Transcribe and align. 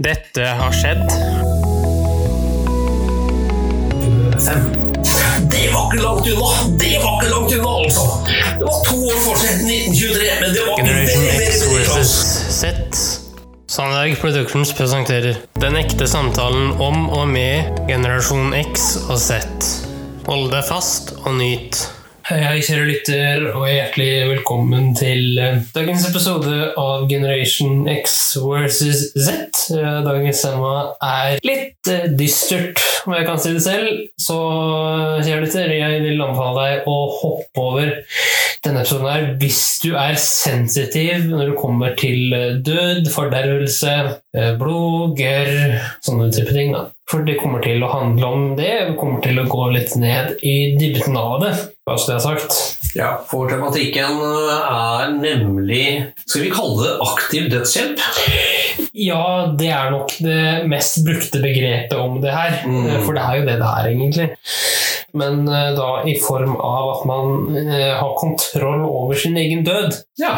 Dette 0.00 0.40
har 0.40 0.72
skjedd. 0.72 1.02
Fem. 4.40 4.62
Det 5.52 5.66
var 5.68 5.90
ikke 5.90 6.00
langt 6.00 6.28
unna! 6.32 6.48
Det 6.80 6.94
var 7.02 7.18
ikke 7.18 7.28
langt 7.28 7.52
unna, 7.58 7.74
altså! 7.84 8.06
Det 8.56 8.64
var 8.64 8.78
to 8.88 8.96
år 9.10 9.20
forskjell, 9.26 9.60
1923, 9.68 10.30
men 10.40 10.54
det 10.56 10.64
var 10.64 10.80
Generation 10.80 11.28
X 11.44 11.60
versus. 11.74 12.14
Z. 12.56 12.64
Sandberg 13.68 14.16
Productions 14.20 14.72
presenterer 14.76 15.42
den 15.60 15.76
ekte 15.76 16.08
samtalen 16.08 16.72
om 16.80 17.10
og 17.12 17.28
med 17.28 17.84
generasjon 17.90 18.56
X 18.64 18.94
og 19.10 19.20
Z. 19.20 19.44
Hold 20.24 20.48
deg 20.56 20.64
fast 20.72 21.18
og 21.20 21.36
nyt. 21.36 21.84
Hei, 22.32 22.62
kjære 22.64 22.84
lytter, 22.88 23.42
og 23.52 23.66
hjertelig 23.68 24.22
velkommen 24.30 24.94
til 24.96 25.36
eh, 25.36 25.58
dagens 25.74 26.06
episode 26.08 26.70
av 26.80 27.02
Generation 27.10 27.82
X 27.92 28.38
versus 28.40 29.02
Z. 29.12 29.58
Eh, 29.76 29.98
Dagens 30.06 30.40
tema 30.40 30.70
er 31.04 31.42
litt 31.44 31.90
eh, 31.92 32.06
dystert, 32.16 32.80
om 33.04 33.12
jeg 33.18 33.26
kan 33.28 33.42
si 33.42 33.52
det 33.52 33.60
selv. 33.66 33.90
Så 34.16 34.38
kjære 35.26 35.42
lytter, 35.42 35.74
jeg 35.76 36.00
vil 36.06 36.24
anbefale 36.24 36.64
deg 36.70 36.88
å 36.88 36.96
hoppe 37.18 37.66
over 37.66 37.92
denne 38.64 38.80
episoden 38.80 39.10
her 39.10 39.28
hvis 39.42 39.60
du 39.84 39.90
er 40.00 40.16
sensitiv 40.22 41.28
når 41.28 41.50
det 41.50 41.60
kommer 41.60 41.92
til 42.00 42.32
død, 42.64 43.12
fordervelse, 43.12 43.98
blod, 44.56 45.18
gørr, 45.20 45.76
sånne 46.00 46.32
type 46.32 46.56
ting. 46.56 46.72
da. 46.78 46.86
For 47.12 47.28
det 47.28 47.36
kommer 47.42 47.60
til 47.60 47.84
å 47.84 47.92
handle 47.92 48.32
om 48.32 48.50
det. 48.56 48.72
Vi 48.88 48.96
kommer 48.96 49.20
til 49.20 49.36
å 49.42 49.48
gå 49.52 49.68
litt 49.76 49.92
ned 50.00 50.38
i 50.40 50.56
dybden 50.80 51.20
av 51.20 51.38
det. 51.44 51.54
Hva 51.82 51.96
det 51.98 52.14
er 52.14 52.20
sagt? 52.22 52.56
Ja, 52.94 53.08
for 53.26 53.48
tematikken 53.50 54.20
er 54.22 55.08
nemlig 55.16 55.86
Skal 56.20 56.44
vi 56.44 56.52
kalle 56.54 56.84
det 56.84 56.92
aktiv 57.02 57.48
dødshjelp? 57.50 57.98
Ja, 58.94 59.48
det 59.58 59.72
er 59.74 59.90
nok 59.90 60.14
det 60.22 60.68
mest 60.70 61.00
brukte 61.02 61.40
begrepet 61.42 61.96
om 61.98 62.20
det 62.22 62.30
her. 62.30 62.60
Mm. 62.68 62.86
Eh, 62.86 63.00
For 63.02 63.16
det 63.16 63.24
er 63.24 63.40
jo 63.40 63.46
det 63.48 63.56
det 63.58 63.70
er, 63.72 63.88
egentlig. 63.90 64.28
Men 65.18 65.42
eh, 65.48 65.72
da 65.74 65.88
i 66.06 66.14
form 66.22 66.54
av 66.54 66.92
at 66.92 67.02
man 67.08 67.58
eh, 67.64 67.90
har 67.98 68.14
kontroll 68.20 68.84
over 68.86 69.18
sin 69.18 69.36
egen 69.40 69.64
død. 69.66 69.98
Ja. 70.22 70.36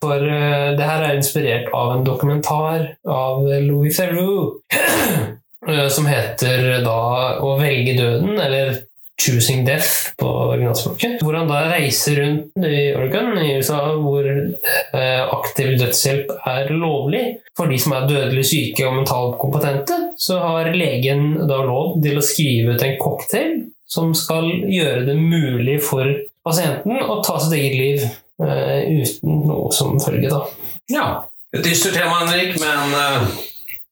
For 0.00 0.16
eh, 0.22 0.72
det 0.78 0.88
her 0.88 1.04
er 1.10 1.18
inspirert 1.18 1.68
av 1.76 1.92
en 1.98 2.06
dokumentar 2.08 2.88
av 3.04 3.44
Louis 3.68 3.92
Theroux 4.00 4.62
eh, 5.68 5.88
som 5.92 6.08
heter 6.08 6.80
da 6.86 7.00
'Å 7.36 7.56
velge 7.60 7.98
døden', 8.00 8.38
eller 8.40 8.78
'Choosing 9.16 9.64
Death' 9.66 10.16
på 10.20 10.26
originalspråket. 10.28 11.22
Hvor 11.24 11.38
han 11.38 11.48
da 11.48 11.62
reiser 11.70 12.20
rundt 12.20 12.66
i 12.68 12.80
Oregon 12.94 13.38
i 13.40 13.54
USA, 13.56 13.80
hvor 13.96 14.26
eh, 14.28 15.22
aktiv 15.24 15.78
dødshjelp 15.80 16.34
er 16.46 16.68
lovlig. 16.76 17.22
For 17.56 17.72
de 17.72 17.78
som 17.80 17.96
er 17.96 18.10
dødelig 18.10 18.44
syke 18.50 18.84
og 18.84 18.98
mentalt 18.98 19.38
kompetente, 19.40 19.96
så 20.20 20.38
har 20.44 20.72
legen 20.76 21.48
da 21.48 21.62
lov 21.64 21.96
til 22.04 22.20
å 22.20 22.24
skrive 22.24 22.76
ut 22.76 22.84
en 22.84 23.00
cocktail 23.00 23.56
som 23.88 24.12
skal 24.18 24.50
gjøre 24.68 25.06
det 25.08 25.16
mulig 25.16 25.78
for 25.86 26.10
pasienten 26.46 27.00
å 27.06 27.20
ta 27.24 27.38
sitt 27.40 27.56
eget 27.56 27.76
liv 27.80 28.04
eh, 28.04 28.84
uten 29.00 29.42
noe 29.48 29.72
som 29.74 29.96
følge. 30.02 30.30
da. 30.32 30.44
ja. 30.92 31.08
Et 31.54 31.62
dystert 31.64 31.94
tema, 31.96 32.18
Henrik, 32.26 32.58
men 32.60 32.96
eh, 33.00 33.36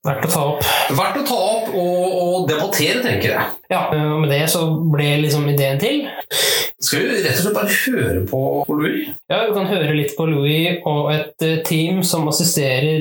Verdt 0.05 0.27
å 0.27 0.29
ta 0.29 0.41
opp. 0.51 0.65
verdt 0.93 1.17
å 1.17 1.25
ta 1.25 1.37
opp 1.39 1.69
og, 1.73 2.17
og 2.21 2.49
debattere, 2.51 3.01
tenker 3.01 3.31
jeg. 3.31 3.45
Ja, 3.73 3.87
eh, 3.89 4.11
og 4.13 4.21
med 4.21 4.35
det 4.35 4.43
så 4.53 4.67
ble 4.93 5.07
liksom 5.23 5.47
ideen 5.49 5.81
til. 5.81 6.03
Skal 6.85 7.01
vi 7.01 7.23
rett 7.25 7.39
og 7.39 7.47
slett 7.47 7.57
bare 7.57 7.79
høre 7.87 8.25
på 8.29 8.41
Louis? 8.69 9.09
Ja, 9.33 9.47
Vi 9.47 9.55
kan 9.57 9.71
høre 9.71 9.95
litt 9.97 10.13
på 10.19 10.27
Louis 10.29 10.83
og 10.85 11.09
et 11.15 11.47
eh, 11.47 11.63
team 11.65 12.03
som 12.05 12.29
assisterer. 12.29 13.01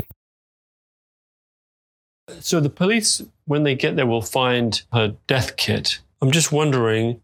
So 2.40 2.62
the 2.62 2.70
police, 2.70 3.22
when 3.48 3.64
they 3.64 3.76
get 3.76 3.98
there, 3.98 4.08
will 4.08 4.22
find 4.22 4.82
her 4.94 5.12
death 5.28 5.58
kit. 5.58 6.00
I'm 6.22 6.32
just 6.32 6.54
wondering, 6.54 7.20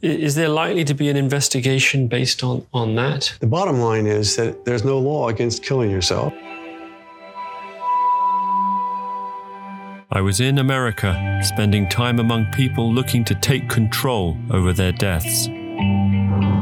is 0.00 0.36
there 0.36 0.48
likely 0.48 0.84
to 0.84 0.94
be 0.94 1.10
an 1.10 1.18
investigation 1.18 2.08
based 2.08 2.42
on, 2.42 2.64
on 2.72 2.94
that? 2.94 3.34
The 3.40 3.46
bottom 3.46 3.78
line 3.78 4.06
is 4.06 4.36
that 4.36 4.64
there's 4.64 4.84
no 4.84 4.98
law 4.98 5.28
against 5.28 5.62
killing 5.62 5.90
yourself. 5.90 6.32
I 10.10 10.22
was 10.22 10.40
in 10.40 10.56
America, 10.56 11.38
spending 11.44 11.86
time 11.86 12.18
among 12.18 12.46
people 12.46 12.90
looking 12.90 13.26
to 13.26 13.34
take 13.34 13.68
control 13.68 14.38
over 14.50 14.72
their 14.72 14.90
deaths. 14.90 15.48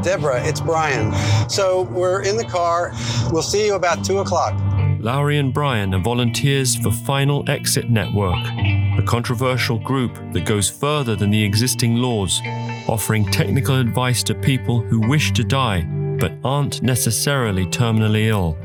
Deborah, 0.03 0.45
it's 0.45 0.59
Brian. 0.59 1.13
So 1.49 1.83
we're 1.83 2.23
in 2.23 2.35
the 2.35 2.43
car. 2.43 2.91
We'll 3.31 3.41
see 3.41 3.65
you 3.65 3.75
about 3.75 4.03
two 4.03 4.17
o'clock. 4.17 4.53
Lowry 4.99 5.37
and 5.37 5.53
Brian 5.53 5.93
are 5.93 6.01
volunteers 6.01 6.75
for 6.75 6.91
Final 6.91 7.49
Exit 7.49 7.89
Network, 7.89 8.35
a 8.35 9.03
controversial 9.05 9.79
group 9.79 10.15
that 10.33 10.45
goes 10.45 10.69
further 10.69 11.15
than 11.15 11.29
the 11.29 11.41
existing 11.41 11.95
laws, 11.95 12.41
offering 12.89 13.23
technical 13.31 13.79
advice 13.79 14.23
to 14.23 14.35
people 14.35 14.81
who 14.81 15.07
wish 15.07 15.31
to 15.31 15.45
die 15.45 15.87
but 16.19 16.33
aren't 16.43 16.81
necessarily 16.81 17.65
terminally 17.67 18.27
ill. 18.27 18.57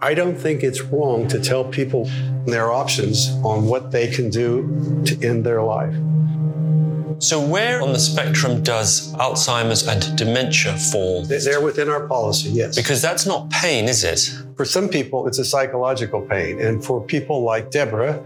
I 0.00 0.14
don't 0.14 0.36
think 0.36 0.62
it's 0.62 0.80
wrong 0.80 1.26
to 1.28 1.40
tell 1.40 1.64
people 1.64 2.08
their 2.46 2.70
options 2.70 3.30
on 3.44 3.66
what 3.66 3.90
they 3.90 4.06
can 4.06 4.30
do 4.30 5.02
to 5.06 5.26
end 5.26 5.44
their 5.44 5.62
life. 5.62 5.94
So, 7.20 7.44
where 7.44 7.82
on 7.82 7.92
the 7.92 7.98
spectrum 7.98 8.62
does 8.62 9.12
Alzheimer's 9.14 9.88
and 9.88 10.16
dementia 10.16 10.74
fall? 10.76 11.24
They- 11.24 11.38
They're 11.38 11.60
within 11.60 11.88
our 11.88 12.06
policy, 12.06 12.50
yes. 12.50 12.76
Because 12.76 13.02
that's 13.02 13.26
not 13.26 13.50
pain, 13.50 13.86
is 13.88 14.04
it? 14.04 14.20
For 14.56 14.64
some 14.64 14.88
people, 14.88 15.26
it's 15.26 15.38
a 15.40 15.44
psychological 15.44 16.20
pain. 16.20 16.60
And 16.60 16.84
for 16.84 17.00
people 17.00 17.42
like 17.42 17.72
Deborah, 17.72 18.20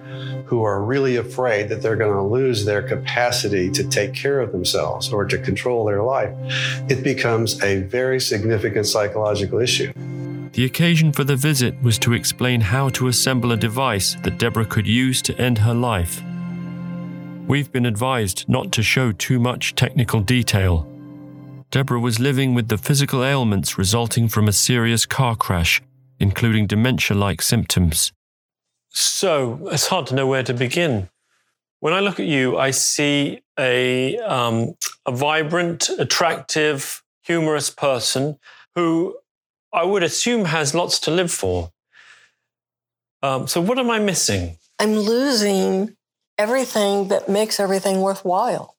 who 0.44 0.62
are 0.64 0.82
really 0.82 1.16
afraid 1.16 1.70
that 1.70 1.80
they're 1.80 1.96
going 1.96 2.12
to 2.14 2.22
lose 2.22 2.66
their 2.66 2.82
capacity 2.82 3.70
to 3.70 3.82
take 3.84 4.12
care 4.12 4.40
of 4.40 4.52
themselves 4.52 5.10
or 5.10 5.24
to 5.24 5.38
control 5.38 5.86
their 5.86 6.02
life, 6.02 6.34
it 6.90 7.02
becomes 7.02 7.62
a 7.62 7.80
very 7.84 8.20
significant 8.20 8.86
psychological 8.86 9.58
issue. 9.58 9.90
The 10.52 10.66
occasion 10.66 11.12
for 11.12 11.24
the 11.24 11.34
visit 11.34 11.82
was 11.82 11.98
to 12.00 12.12
explain 12.12 12.60
how 12.60 12.90
to 12.90 13.08
assemble 13.08 13.52
a 13.52 13.56
device 13.56 14.16
that 14.22 14.36
Deborah 14.36 14.66
could 14.66 14.86
use 14.86 15.22
to 15.22 15.38
end 15.40 15.56
her 15.56 15.72
life. 15.72 16.22
We've 17.48 17.72
been 17.72 17.86
advised 17.86 18.46
not 18.48 18.70
to 18.72 18.82
show 18.82 19.12
too 19.12 19.38
much 19.38 19.74
technical 19.74 20.20
detail. 20.20 20.86
Deborah 21.70 22.00
was 22.00 22.20
living 22.20 22.52
with 22.52 22.68
the 22.68 22.76
physical 22.76 23.24
ailments 23.24 23.78
resulting 23.78 24.28
from 24.28 24.46
a 24.46 24.52
serious 24.52 25.06
car 25.06 25.36
crash, 25.36 25.80
including 26.20 26.66
dementia 26.66 27.16
like 27.16 27.40
symptoms. 27.40 28.12
So 28.90 29.68
it's 29.72 29.86
hard 29.86 30.06
to 30.08 30.14
know 30.14 30.26
where 30.26 30.42
to 30.42 30.52
begin. 30.52 31.08
When 31.80 31.94
I 31.94 32.00
look 32.00 32.20
at 32.20 32.26
you, 32.26 32.58
I 32.58 32.72
see 32.72 33.40
a, 33.58 34.18
um, 34.18 34.74
a 35.06 35.12
vibrant, 35.12 35.88
attractive, 35.88 37.02
humorous 37.22 37.70
person 37.70 38.38
who 38.74 39.16
I 39.72 39.84
would 39.84 40.02
assume 40.02 40.44
has 40.44 40.74
lots 40.74 40.98
to 41.00 41.10
live 41.10 41.30
for. 41.30 41.72
Um, 43.22 43.46
so, 43.46 43.60
what 43.60 43.78
am 43.78 43.90
I 43.90 43.98
missing? 43.98 44.58
I'm 44.78 44.94
losing 44.94 45.96
everything 46.38 47.08
that 47.08 47.28
makes 47.28 47.60
everything 47.60 48.00
worthwhile. 48.00 48.76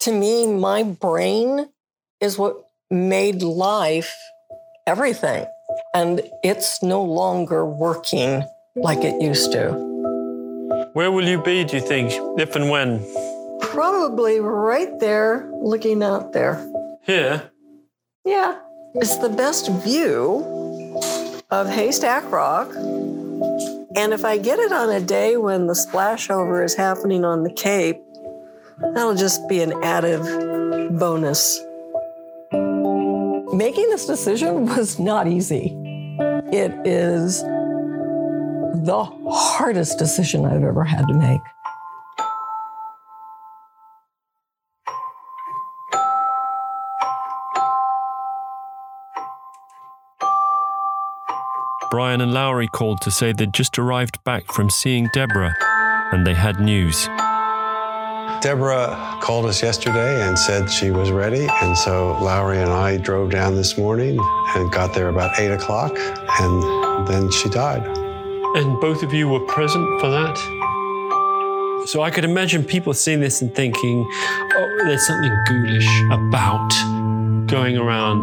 To 0.00 0.12
me, 0.12 0.46
my 0.46 0.82
brain 0.82 1.68
is 2.20 2.38
what 2.38 2.56
made 2.90 3.42
life 3.42 4.14
everything. 4.86 5.46
And 5.94 6.22
it's 6.42 6.82
no 6.82 7.02
longer 7.02 7.64
working 7.64 8.44
like 8.76 9.02
it 9.04 9.20
used 9.20 9.52
to. 9.52 9.72
Where 10.92 11.10
will 11.10 11.26
you 11.26 11.42
be, 11.42 11.64
do 11.64 11.76
you 11.76 11.82
think, 11.82 12.12
if 12.38 12.54
and 12.56 12.70
when? 12.70 13.04
Probably 13.60 14.40
right 14.40 14.98
there, 15.00 15.50
looking 15.60 16.02
out 16.02 16.32
there. 16.32 16.64
Here? 17.02 17.50
Yeah, 18.24 18.58
it's 18.98 19.16
the 19.18 19.28
best 19.28 19.68
view 19.68 20.44
of 21.50 21.68
Haystack 21.68 22.30
Rock. 22.30 22.70
And 22.74 24.12
if 24.12 24.24
I 24.24 24.38
get 24.38 24.58
it 24.58 24.72
on 24.72 24.90
a 24.90 25.00
day 25.00 25.36
when 25.36 25.66
the 25.66 25.74
splashover 25.74 26.64
is 26.64 26.74
happening 26.74 27.24
on 27.24 27.42
the 27.42 27.52
Cape, 27.52 28.00
that'll 28.94 29.14
just 29.14 29.46
be 29.48 29.60
an 29.60 29.72
added 29.82 30.20
bonus. 30.98 31.60
Making 33.52 33.88
this 33.90 34.06
decision 34.06 34.66
was 34.76 34.98
not 34.98 35.26
easy. 35.26 35.76
It 36.52 36.72
is 36.86 37.42
the 37.42 39.04
hardest 39.28 39.98
decision 39.98 40.44
I've 40.44 40.62
ever 40.62 40.84
had 40.84 41.06
to 41.08 41.14
make. 41.14 41.40
Brian 51.96 52.20
and 52.20 52.34
Lowry 52.34 52.68
called 52.68 53.00
to 53.00 53.10
say 53.10 53.32
they'd 53.32 53.54
just 53.54 53.78
arrived 53.78 54.22
back 54.22 54.52
from 54.52 54.68
seeing 54.68 55.08
Deborah 55.14 55.54
and 56.12 56.26
they 56.26 56.34
had 56.34 56.60
news. 56.60 57.06
Deborah 58.42 59.18
called 59.22 59.46
us 59.46 59.62
yesterday 59.62 60.20
and 60.28 60.38
said 60.38 60.70
she 60.70 60.90
was 60.90 61.10
ready. 61.10 61.48
And 61.62 61.74
so 61.74 62.18
Lowry 62.22 62.58
and 62.58 62.70
I 62.70 62.98
drove 62.98 63.30
down 63.30 63.54
this 63.54 63.78
morning 63.78 64.18
and 64.56 64.70
got 64.70 64.92
there 64.92 65.08
about 65.08 65.40
8 65.40 65.52
o'clock. 65.52 65.96
And 66.38 67.08
then 67.08 67.30
she 67.30 67.48
died. 67.48 67.82
And 68.56 68.78
both 68.78 69.02
of 69.02 69.14
you 69.14 69.30
were 69.30 69.40
present 69.46 69.98
for 69.98 70.10
that? 70.10 70.36
So 71.86 72.02
I 72.02 72.10
could 72.10 72.26
imagine 72.26 72.62
people 72.62 72.92
seeing 72.92 73.20
this 73.20 73.40
and 73.40 73.54
thinking, 73.54 74.06
oh, 74.54 74.82
there's 74.84 75.06
something 75.06 75.32
ghoulish 75.48 76.02
about 76.10 76.68
going 77.46 77.78
around 77.78 78.22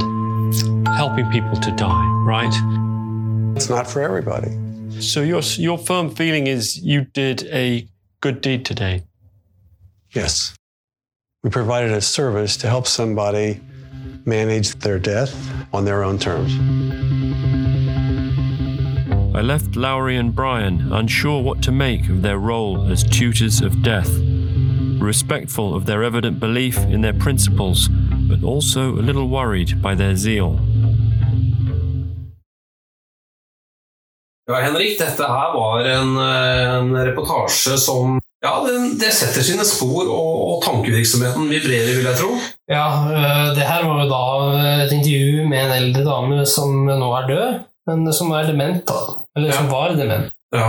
helping 0.96 1.28
people 1.32 1.56
to 1.56 1.72
die, 1.72 2.06
right? 2.24 2.83
It's 3.56 3.70
not 3.70 3.88
for 3.88 4.02
everybody. 4.02 4.52
So 5.00 5.22
your, 5.22 5.42
your 5.58 5.78
firm 5.78 6.10
feeling 6.10 6.48
is 6.48 6.78
you 6.80 7.02
did 7.02 7.44
a 7.52 7.88
good 8.22 8.42
deed 8.42 8.66
today? 8.66 9.04
Yes. 10.12 10.56
We 11.44 11.50
provided 11.50 11.92
a 11.92 12.02
service 12.02 12.58
to 12.58 12.68
help 12.68 12.88
somebody 12.88 13.60
manage 14.26 14.76
their 14.76 14.98
death 14.98 15.36
on 15.74 15.86
their 15.86 16.04
own 16.04 16.18
terms. 16.18 16.54
I 19.36 19.42
left 19.42 19.76
Lowry 19.76 20.16
and 20.18 20.34
Brian 20.34 20.94
unsure 20.94 21.42
what 21.42 21.62
to 21.64 21.72
make 21.72 22.08
of 22.10 22.22
their 22.22 22.38
role 22.38 22.90
as 22.92 23.04
tutors 23.04 23.62
of 23.62 23.82
death, 23.82 24.10
respectful 25.00 25.76
of 25.76 25.86
their 25.86 26.04
evident 26.04 26.40
belief 26.40 26.78
in 26.78 27.02
their 27.02 27.14
principles, 27.14 27.90
but 27.90 28.44
also 28.44 28.94
a 28.94 29.02
little 29.02 29.28
worried 29.28 29.82
by 29.82 29.96
their 29.96 30.16
zeal. 30.16 30.60
Ja, 34.50 34.60
Henrik, 34.60 34.98
dette 35.00 35.28
her 35.30 35.54
var 35.56 35.86
en, 35.88 36.18
en 36.20 36.90
reportasje 37.00 37.78
som 37.80 38.18
ja, 38.44 38.58
den, 38.68 38.98
det 39.00 39.14
setter 39.16 39.46
sine 39.46 39.64
spor, 39.64 40.04
og, 40.12 40.32
og, 40.44 40.56
tankevirksomheten 40.66 41.48
vibrerer, 41.48 41.94
vil 41.96 42.10
jeg 42.10 42.20
tro. 42.20 42.34
Ja, 42.68 42.88
eh, 43.08 43.46
det 43.56 43.64
her 43.64 43.86
var 43.88 44.02
jo 44.02 44.10
da 44.10 44.24
et 44.84 44.92
intervju 44.92 45.46
med 45.48 45.62
en 45.62 45.76
eldre 45.78 46.04
dame 46.04 46.42
som 46.50 46.84
nå 46.90 47.12
er 47.22 47.30
død, 47.30 47.62
men 47.88 48.04
som 48.12 48.34
er 48.36 48.50
dement, 48.52 48.84
da. 48.90 49.16
Eller 49.38 49.56
som 49.56 49.72
var 49.72 49.96
dement. 49.96 50.28
Ja. 50.52 50.68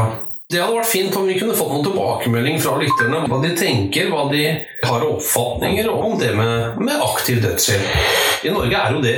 Det 0.52 0.58
hadde 0.61 0.76
vært 0.76 0.91
fint 0.91 1.14
om 1.17 1.25
vi 1.25 1.38
kunne 1.38 1.55
fått 1.56 1.70
noen 1.73 1.87
tilbakemelding 1.87 2.58
fra 2.61 2.75
lytterne 2.76 3.23
hva 3.31 3.38
de 3.41 3.52
tenker, 3.56 4.11
hva 4.12 4.26
de 4.29 4.43
har 4.85 5.06
oppfatninger 5.06 5.88
om 5.88 6.19
det 6.20 6.35
med, 6.37 6.82
med 6.85 7.00
aktiv 7.00 7.38
dødshjelp. 7.41 7.94
I 8.44 8.52
Norge 8.52 8.76
er 8.76 8.93
jo 8.93 9.00
det 9.00 9.14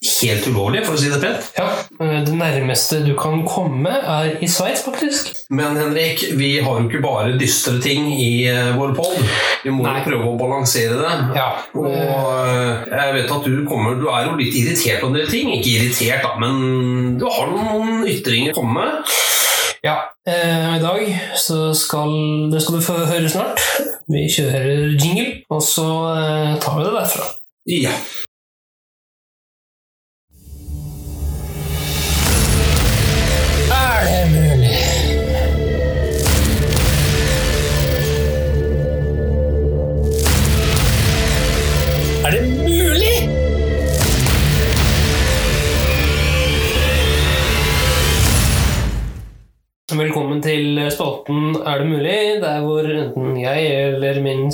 helt 0.00 0.48
ulovlig, 0.48 0.80
for 0.86 0.96
å 0.96 1.02
si 1.02 1.10
det 1.12 1.18
pent. 1.20 1.50
Ja, 1.58 1.66
eh, 2.00 2.22
Det 2.24 2.32
nærmeste 2.40 3.02
du 3.04 3.12
kan 3.20 3.44
komme, 3.44 3.92
er 4.00 4.38
i 4.40 4.48
Sveits, 4.48 4.86
faktisk. 4.86 5.28
Men 5.52 5.76
Henrik, 5.76 6.24
vi 6.40 6.54
har 6.64 6.80
jo 6.80 6.88
ikke 6.88 7.04
bare 7.04 7.36
dystre 7.36 7.76
ting 7.84 8.08
i 8.16 8.48
uh, 8.48 8.72
vår 8.80 8.96
pod. 8.96 9.20
Vi 9.60 9.76
må 9.76 9.84
jo 9.84 10.08
prøve 10.08 10.32
å 10.32 10.38
balansere 10.40 10.96
det. 11.02 11.14
Ja. 11.36 11.50
Og 11.76 11.92
uh, 11.92 12.88
jeg 12.88 13.14
vet 13.20 13.36
at 13.36 13.44
du 13.44 13.60
kommer 13.68 14.00
Du 14.00 14.08
er 14.08 14.30
jo 14.30 14.40
litt 14.40 14.56
irritert 14.56 15.04
på 15.04 15.12
en 15.12 15.20
del 15.20 15.28
ting. 15.28 15.52
Ikke 15.60 15.76
irritert, 15.76 16.24
da, 16.24 16.32
men 16.40 17.18
du 17.20 17.28
har 17.28 17.52
noen 17.52 18.06
ytringer 18.08 18.56
å 18.56 18.62
komme 18.62 18.88
med. 18.88 19.16
Ja, 19.86 19.96
eh, 20.26 20.76
i 20.76 20.82
dag 20.82 21.02
så 21.38 21.70
skal 21.74 22.10
det 22.50 22.62
skal 22.62 22.78
du 22.78 22.82
få 22.82 22.96
høre 23.06 23.28
snart. 23.30 23.62
Vi 24.10 24.24
kjører 24.34 24.96
jingle, 24.98 25.28
og 25.52 25.62
så 25.62 25.86
eh, 26.16 26.54
tar 26.62 26.78
vi 26.78 26.86
det 26.88 26.94
derfra. 26.96 27.28
Ja. 27.70 27.92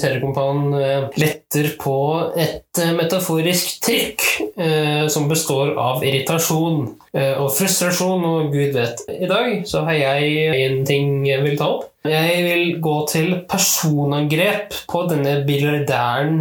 Kjærekompan 0.02 0.74
eh, 0.78 1.04
letter 1.20 1.68
på 1.80 1.96
et 2.38 2.80
eh, 2.80 2.92
metaforisk 2.96 3.78
trykk 3.84 4.26
eh, 4.56 5.04
som 5.12 5.28
består 5.30 5.74
av 5.80 6.02
irritasjon 6.06 6.84
og 7.12 7.48
frustrasjon 7.52 8.22
og 8.24 8.54
gud 8.54 8.72
vet. 8.72 9.02
I 9.12 9.28
dag 9.28 9.66
så 9.68 9.82
har 9.84 9.98
jeg 9.98 10.54
en 10.62 10.78
ting 10.88 11.26
jeg 11.28 11.42
vil 11.44 11.58
ta 11.60 11.66
opp. 11.74 11.90
Jeg 12.08 12.38
vil 12.46 12.78
gå 12.82 12.94
til 13.10 13.34
personangrep 13.50 14.72
på 14.88 15.02
denne 15.10 15.42
milliardæren 15.44 16.40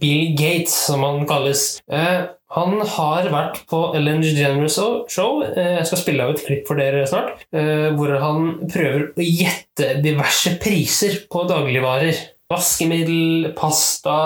Bill 0.00 0.34
Gates, 0.34 0.74
som 0.88 1.06
han 1.06 1.22
kalles. 1.30 1.78
Han 1.86 2.82
har 2.96 3.30
vært 3.30 3.62
på 3.70 3.84
Ellen 3.94 4.18
DeGeneres 4.24 4.80
show. 5.14 5.44
Jeg 5.46 5.86
skal 5.86 6.02
spille 6.02 6.26
av 6.26 6.34
et 6.34 6.42
klipp 6.42 6.66
for 6.66 6.82
dere 6.82 7.06
snart. 7.06 7.46
Hvor 7.54 8.16
han 8.26 8.50
prøver 8.66 9.06
å 9.14 9.30
gjette 9.30 9.94
diverse 10.02 10.56
priser 10.58 11.22
på 11.30 11.46
dagligvarer. 11.48 12.18
Vaskemiddel, 12.50 13.52
pasta, 13.58 14.16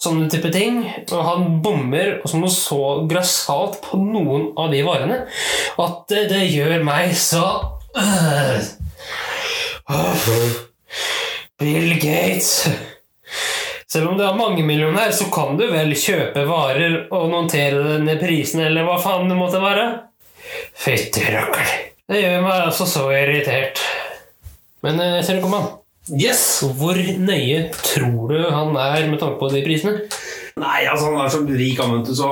sånne 0.00 0.28
type 0.32 0.50
ting. 0.54 0.82
Og 1.08 1.24
han 1.24 1.58
bommer 1.64 2.18
som 2.28 2.44
noe 2.44 2.52
så 2.52 2.80
grassat 3.10 3.80
på 3.86 4.00
noen 4.02 4.50
av 4.60 4.72
de 4.74 4.84
varene 4.86 5.22
at 5.80 6.00
det, 6.12 6.26
det 6.32 6.44
gjør 6.52 6.84
meg 6.86 7.16
så 7.18 7.44
øh. 7.98 8.72
Åh. 9.94 10.28
Bill 11.60 11.94
Gates 12.00 12.66
selv 13.94 14.10
om 14.10 14.16
du 14.18 14.24
er 14.26 14.34
mangemillionær, 14.34 15.12
så 15.14 15.28
kan 15.30 15.54
du 15.54 15.68
vel 15.70 15.92
kjøpe 15.94 16.42
varer 16.48 16.96
og 17.14 17.28
notere 17.30 18.00
ned 18.02 18.18
prisene, 18.18 18.64
eller 18.66 18.82
hva 18.88 18.96
faen 18.98 19.30
det 19.30 19.36
måtte 19.38 19.60
være? 19.62 19.84
Fytti 20.82 21.22
rakkeren. 21.30 21.84
Det 22.10 22.18
gjør 22.18 22.42
meg 22.42 22.64
altså 22.64 22.88
så 22.90 23.04
irritert. 23.14 23.78
Men 24.82 24.98
jeg 24.98 25.22
ser 25.28 25.38
du, 25.38 25.44
Komman, 25.44 25.70
Yes! 26.12 26.60
hvor 26.76 26.98
nøye 26.98 27.70
tror 27.80 28.28
du 28.28 28.36
han 28.42 28.74
er 28.76 29.06
med 29.08 29.22
tanke 29.22 29.38
på 29.40 29.48
de 29.52 29.62
prisene? 29.64 30.02
Nei, 30.60 30.84
altså 30.84 31.08
han 31.08 31.22
er 31.22 31.32
så 31.32 31.40
rik, 31.48 31.80
så 32.12 32.28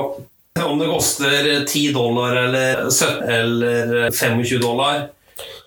om 0.63 0.77
det 0.79 0.91
koster 0.91 1.47
10 1.65 1.93
dollar 1.95 2.37
eller 2.43 2.83
17 2.91 3.23
eller 3.33 4.11
25 4.13 4.61
dollar, 4.61 5.07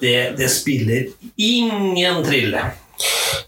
det, 0.00 0.36
det 0.38 0.48
spiller 0.52 1.10
ingen 1.34 2.22
trille. 2.24 2.62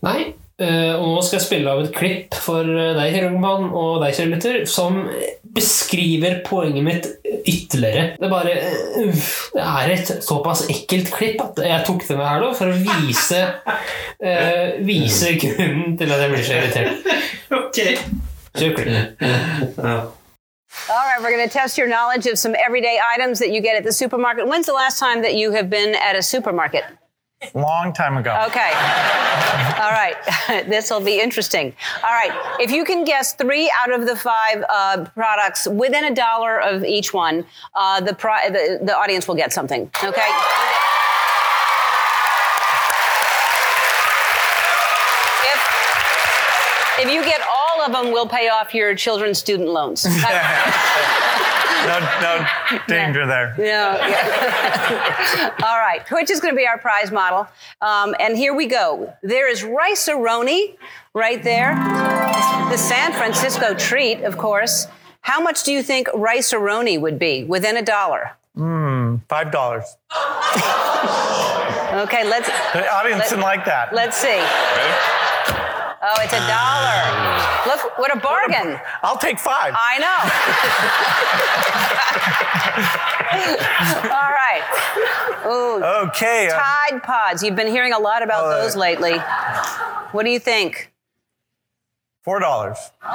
Nei, 0.03 0.19
eh, 0.59 0.95
og 0.97 1.07
nå 1.07 1.23
skal 1.23 1.39
jeg 1.39 1.47
spille 1.47 1.73
av 1.73 1.85
et 1.85 1.95
klipp 1.95 2.35
for 2.43 2.67
eh, 2.67 2.97
deg, 2.99 3.15
Herungmann, 3.15 3.71
og 3.71 4.03
deg, 4.03 4.17
kjærligheter, 4.19 4.65
som 4.69 5.05
beskriver 5.59 6.39
poenget 6.47 6.85
mitt 6.87 7.09
ytterligere. 7.49 8.05
Det 8.17 8.27
er 8.27 8.33
bare 8.33 8.55
eh, 8.55 9.25
Det 9.55 9.65
er 9.65 9.95
et 9.95 10.13
såpass 10.25 10.65
ekkelt 10.71 11.11
klipp 11.15 11.43
at 11.45 11.63
jeg 11.65 11.87
tok 11.87 12.07
det 12.09 12.19
med 12.19 12.29
her 12.29 12.45
nå 12.45 12.53
for 12.59 12.71
å 12.73 12.79
vise 12.79 13.41
uh, 13.59 14.79
Vise 14.87 15.35
grunnen 15.43 15.99
til 15.99 16.15
at 16.15 16.23
jeg 16.25 16.35
blir 16.35 16.47
så 16.47 16.61
irritert. 16.61 17.11
Ok. 17.59 17.79
Kjør 18.59 18.75
klipp. 18.77 20.15
All 20.89 21.05
right, 21.05 21.21
we're 21.21 21.35
going 21.35 21.49
to 21.49 21.53
test 21.53 21.79
your 21.79 21.89
knowledge 21.89 22.27
of 22.27 22.39
some 22.39 22.55
everyday 22.55 22.99
items 23.15 23.39
that 23.39 23.51
you 23.51 23.61
get 23.61 23.77
at 23.77 23.85
the 23.85 23.93
supermarket. 23.93 24.47
When's 24.47 24.67
the 24.67 24.73
last 24.73 24.99
time 24.99 25.23
that 25.23 25.35
you 25.35 25.53
have 25.53 25.69
been 25.71 25.95
at 25.95 26.15
a 26.17 26.23
supermarket? 26.23 26.85
Long 27.55 27.93
time 27.93 28.17
ago. 28.17 28.31
Okay. 28.49 28.73
All 29.81 29.93
right. 29.93 30.17
this 30.69 30.91
will 30.91 31.01
be 31.01 31.21
interesting. 31.21 31.73
All 32.03 32.11
right. 32.11 32.33
If 32.59 32.73
you 32.73 32.85
can 32.85 33.05
guess 33.05 33.33
three 33.33 33.73
out 33.81 33.93
of 33.93 34.07
the 34.07 34.17
five 34.17 34.65
uh, 34.69 35.07
products 35.15 35.69
within 35.69 36.05
a 36.05 36.15
dollar 36.15 36.61
of 36.61 36.83
each 36.85 37.15
one, 37.15 37.47
uh, 37.77 38.01
the, 38.01 38.13
pri- 38.13 38.49
the 38.49 38.81
the 38.83 38.97
audience 38.97 39.29
will 39.29 39.37
get 39.37 39.53
something. 39.53 39.89
Okay. 40.03 40.29
If, 45.45 47.07
if 47.07 47.13
you 47.13 47.23
get 47.23 47.41
all 47.43 47.83
of 47.87 47.93
them, 47.93 48.13
we'll 48.13 48.29
pay 48.29 48.49
off 48.49 48.75
your 48.75 48.97
children's 48.97 49.39
student 49.39 49.69
loans. 49.69 50.05
No, 51.87 51.99
no 52.21 52.79
danger 52.87 53.27
there. 53.27 53.55
Yeah. 53.59 53.97
yeah. 54.09 55.55
All 55.65 55.79
right. 55.79 56.03
Which 56.11 56.31
is 56.31 56.41
going 56.41 56.53
to 56.55 56.57
be 56.57 56.67
our 56.67 56.79
prize 56.79 57.11
model. 57.11 57.47
Um, 57.81 58.15
and 58.21 58.37
here 58.37 58.55
we 58.55 58.67
go. 58.67 59.13
There 59.23 59.49
is 59.51 59.63
Rice-A-Roni 59.65 60.77
right 61.15 61.43
there. 61.43 61.75
The 62.71 62.77
San 62.77 63.13
Francisco 63.13 63.75
treat, 63.75 64.23
of 64.23 64.37
course. 64.39 64.87
How 65.23 65.41
much 65.41 65.63
do 65.65 65.73
you 65.73 65.83
think 65.83 66.09
Rice-A-Roni 66.15 67.01
would 67.01 67.19
be 67.19 67.45
within 67.45 67.77
a 67.77 67.83
dollar? 67.83 68.33
Hmm, 68.55 69.17
five 69.29 69.51
dollars. 69.53 69.85
Okay, 71.89 72.23
let's 72.29 72.47
The 72.75 72.87
audience 72.93 73.21
Let- 73.21 73.29
didn't 73.31 73.43
like 73.43 73.65
that. 73.65 73.95
let's 73.95 74.17
see. 74.17 74.39
Oh, 76.01 76.15
it's 76.23 76.33
a 76.33 76.39
dollar. 76.47 77.11
Look, 77.67 77.99
what 77.99 78.15
a 78.17 78.21
bargain. 78.21 78.79
I'll 79.03 79.19
take 79.19 79.37
five. 79.39 79.75
I 79.77 79.99
know. 79.99 80.19
All 84.15 84.31
right. 84.31 84.63
Ooh, 85.47 85.83
Okay. 86.09 86.49
uh, 86.49 86.57
Tide 86.59 87.03
Pods. 87.03 87.43
You've 87.43 87.57
been 87.57 87.67
hearing 87.67 87.93
a 87.93 87.99
lot 87.99 88.23
about 88.23 88.45
Uh, 88.45 88.51
those 88.61 88.77
lately. 88.77 89.19
What 90.13 90.23
do 90.25 90.31
you 90.31 90.39
think? 90.39 90.93
Four 92.23 92.39
dollars. 92.41 92.79
no, 93.03 93.11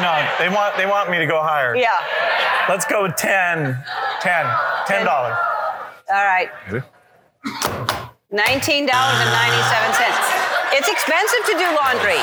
no. 0.00 0.26
They 0.38 0.48
want 0.48 0.76
they 0.76 0.86
want 0.86 1.10
me 1.10 1.18
to 1.18 1.26
go 1.26 1.42
higher. 1.42 1.74
Yeah. 1.76 2.00
Let's 2.68 2.84
go 2.86 3.02
with 3.02 3.16
10. 3.16 3.76
10. 4.20 4.46
Ten 4.86 5.04
dollars. 5.04 5.36
All 6.08 6.24
right. 6.24 6.48
$19.97. 8.32 10.35
It's 10.78 10.88
expensive 10.88 11.46
to 11.46 11.52
do 11.52 11.74
laundry. 11.74 12.20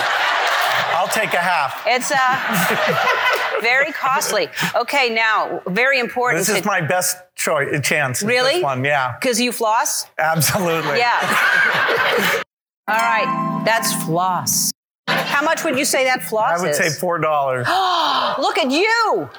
I'll 0.93 1.07
take 1.07 1.33
a 1.33 1.37
half. 1.37 1.83
It's 1.87 2.11
uh, 2.11 3.61
very 3.61 3.91
costly. 3.91 4.47
Okay, 4.75 5.09
now, 5.09 5.63
very 5.65 5.99
important. 5.99 6.45
This 6.45 6.55
is 6.57 6.63
my 6.63 6.79
best 6.79 7.17
choice 7.35 7.81
chance. 7.81 8.21
Really? 8.21 8.55
This 8.55 8.63
one, 8.63 8.85
yeah. 8.85 9.15
Because 9.19 9.41
you 9.41 9.51
floss? 9.51 10.05
Absolutely. 10.19 10.99
Yeah. 10.99 12.43
All 12.87 12.95
right, 12.95 13.61
that's 13.65 13.91
floss. 14.03 14.71
How 15.07 15.43
much 15.43 15.63
would 15.63 15.79
you 15.79 15.85
say 15.85 16.03
that 16.03 16.21
floss 16.21 16.57
is? 16.57 16.61
I 16.61 16.63
would 16.63 16.71
is? 16.71 16.77
say 16.77 16.89
four 16.91 17.17
dollars. 17.17 17.65
Look 18.37 18.59
at 18.59 18.69
you. 18.69 19.29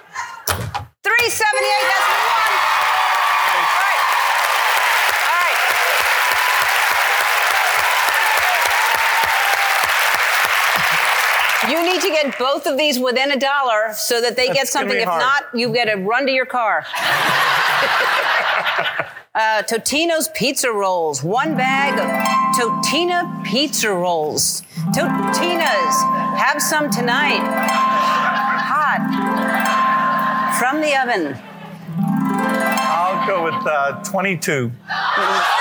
378, 1.04 1.14
that's 1.86 2.08
one. 2.08 2.53
You 11.68 11.82
need 11.82 12.00
to 12.02 12.08
get 12.08 12.38
both 12.38 12.66
of 12.66 12.76
these 12.76 12.98
within 12.98 13.30
a 13.30 13.38
dollar 13.38 13.92
so 13.94 14.20
that 14.20 14.36
they 14.36 14.48
get 14.48 14.56
That's 14.56 14.74
gonna 14.74 14.88
something. 14.90 15.00
If 15.00 15.08
hard. 15.08 15.20
not, 15.20 15.44
you 15.54 15.72
get 15.72 15.86
to 15.86 15.94
run 15.96 16.26
to 16.26 16.32
your 16.32 16.46
car. 16.46 16.84
uh, 19.34 19.62
Totino's 19.62 20.28
Pizza 20.34 20.70
Rolls. 20.70 21.22
One 21.22 21.56
bag 21.56 21.98
of 21.98 22.06
Totina 22.58 23.42
Pizza 23.44 23.90
Rolls. 23.90 24.62
Totina's. 24.94 25.96
Have 26.38 26.60
some 26.60 26.90
tonight. 26.90 27.40
Hot. 28.66 29.00
From 30.58 30.80
the 30.80 30.94
oven. 31.00 31.36
I'll 31.96 33.26
go 33.26 33.44
with 33.44 33.66
uh, 33.66 34.02
22. 34.04 34.70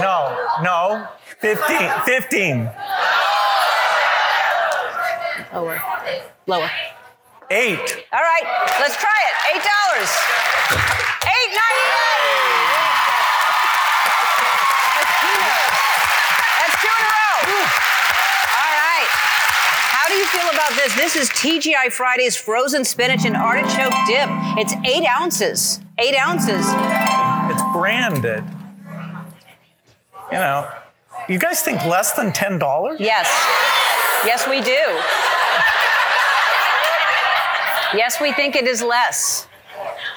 No, 0.00 0.48
no. 0.62 1.08
15. 1.40 1.90
15. 2.04 2.70
Lower. 5.52 5.80
Lower. 6.46 6.70
Eight. 7.50 7.78
All 8.12 8.20
right, 8.20 8.44
let's 8.80 8.96
try 8.96 9.18
it. 9.28 9.56
Eight 9.56 9.62
dollars. 9.64 10.10
Eight 11.24 11.50
ninety-nine. 11.56 12.68
That's 16.58 16.76
two 16.82 16.92
in 16.92 17.00
a 17.00 17.08
row. 17.08 17.40
All 18.52 18.74
right. 18.76 19.08
How 19.96 20.08
do 20.08 20.14
you 20.14 20.26
feel 20.26 20.48
about 20.52 20.72
this? 20.76 20.94
This 20.94 21.16
is 21.16 21.30
TGI 21.30 21.90
Fridays 21.90 22.36
frozen 22.36 22.84
spinach 22.84 23.24
and 23.24 23.34
artichoke 23.36 23.94
dip. 24.06 24.28
It's 24.58 24.74
eight 24.84 25.06
ounces. 25.08 25.80
Eight 25.98 26.14
ounces. 26.16 26.66
It's 27.50 27.62
branded. 27.72 28.44
You 30.30 30.36
know, 30.38 30.68
you 31.28 31.38
guys 31.38 31.62
think 31.62 31.82
less 31.86 32.12
than 32.12 32.32
$10? 32.32 32.96
Yes. 33.00 33.26
Yes, 34.26 34.46
we 34.46 34.60
do. 34.60 35.00
Yes, 37.94 38.20
we 38.20 38.32
think 38.32 38.56
it 38.56 38.66
is 38.66 38.82
less. 38.82 39.46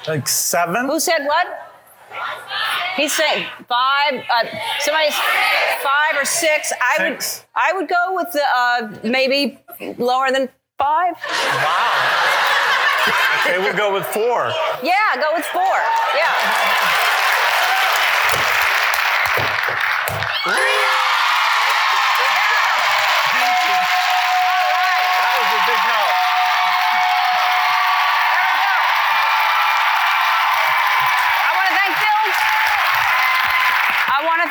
Like 0.08 0.28
seven? 0.28 0.86
Who 0.86 0.98
said 1.00 1.24
what? 1.26 1.46
He's 2.96 3.12
saying 3.12 3.46
five. 3.68 4.14
Uh, 4.14 4.44
somebody's 4.80 5.14
five 5.14 6.14
or 6.20 6.24
six. 6.24 6.72
I 6.72 6.96
Six. 6.98 7.46
would. 7.54 7.62
I 7.62 7.72
would 7.74 7.88
go 7.88 8.14
with 8.14 8.32
the 8.32 8.42
uh, 8.54 8.98
maybe 9.08 9.58
lower 9.98 10.30
than 10.30 10.48
five. 10.78 11.14
Wow. 11.14 13.08
Okay, 13.40 13.58
we'll 13.58 13.76
go 13.76 13.92
with 13.94 14.04
four. 14.06 14.52
Yeah, 14.82 15.16
go 15.16 15.32
with 15.34 15.44
four. 15.46 15.78
Yeah. 16.14 16.92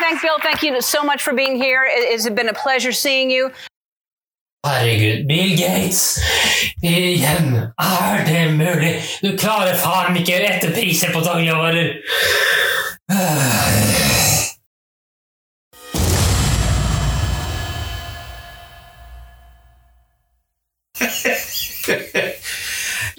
Thank 0.02 0.20
Bill. 0.20 0.38
Thank 0.40 0.64
you 0.64 0.80
so 0.80 1.04
much 1.04 1.22
for 1.22 1.32
being 1.32 1.54
here. 1.56 1.84
It 1.86 2.10
has 2.10 2.28
been 2.28 2.48
a 2.48 2.54
pleasure 2.54 2.90
seeing 2.90 3.30
you. 3.30 3.52
Herregud, 4.66 5.28
Bill 5.28 5.56
Gates! 5.56 6.18
Igjen! 6.82 7.72
Er 7.78 8.24
det 8.26 8.52
mulig? 8.52 9.02
Du 9.22 9.36
klarer 9.38 9.74
faen 9.78 10.16
ikke 10.18 10.38
rette 10.42 10.70
priser 10.74 11.14
på 11.14 11.20
dagligvarer! 11.22 12.02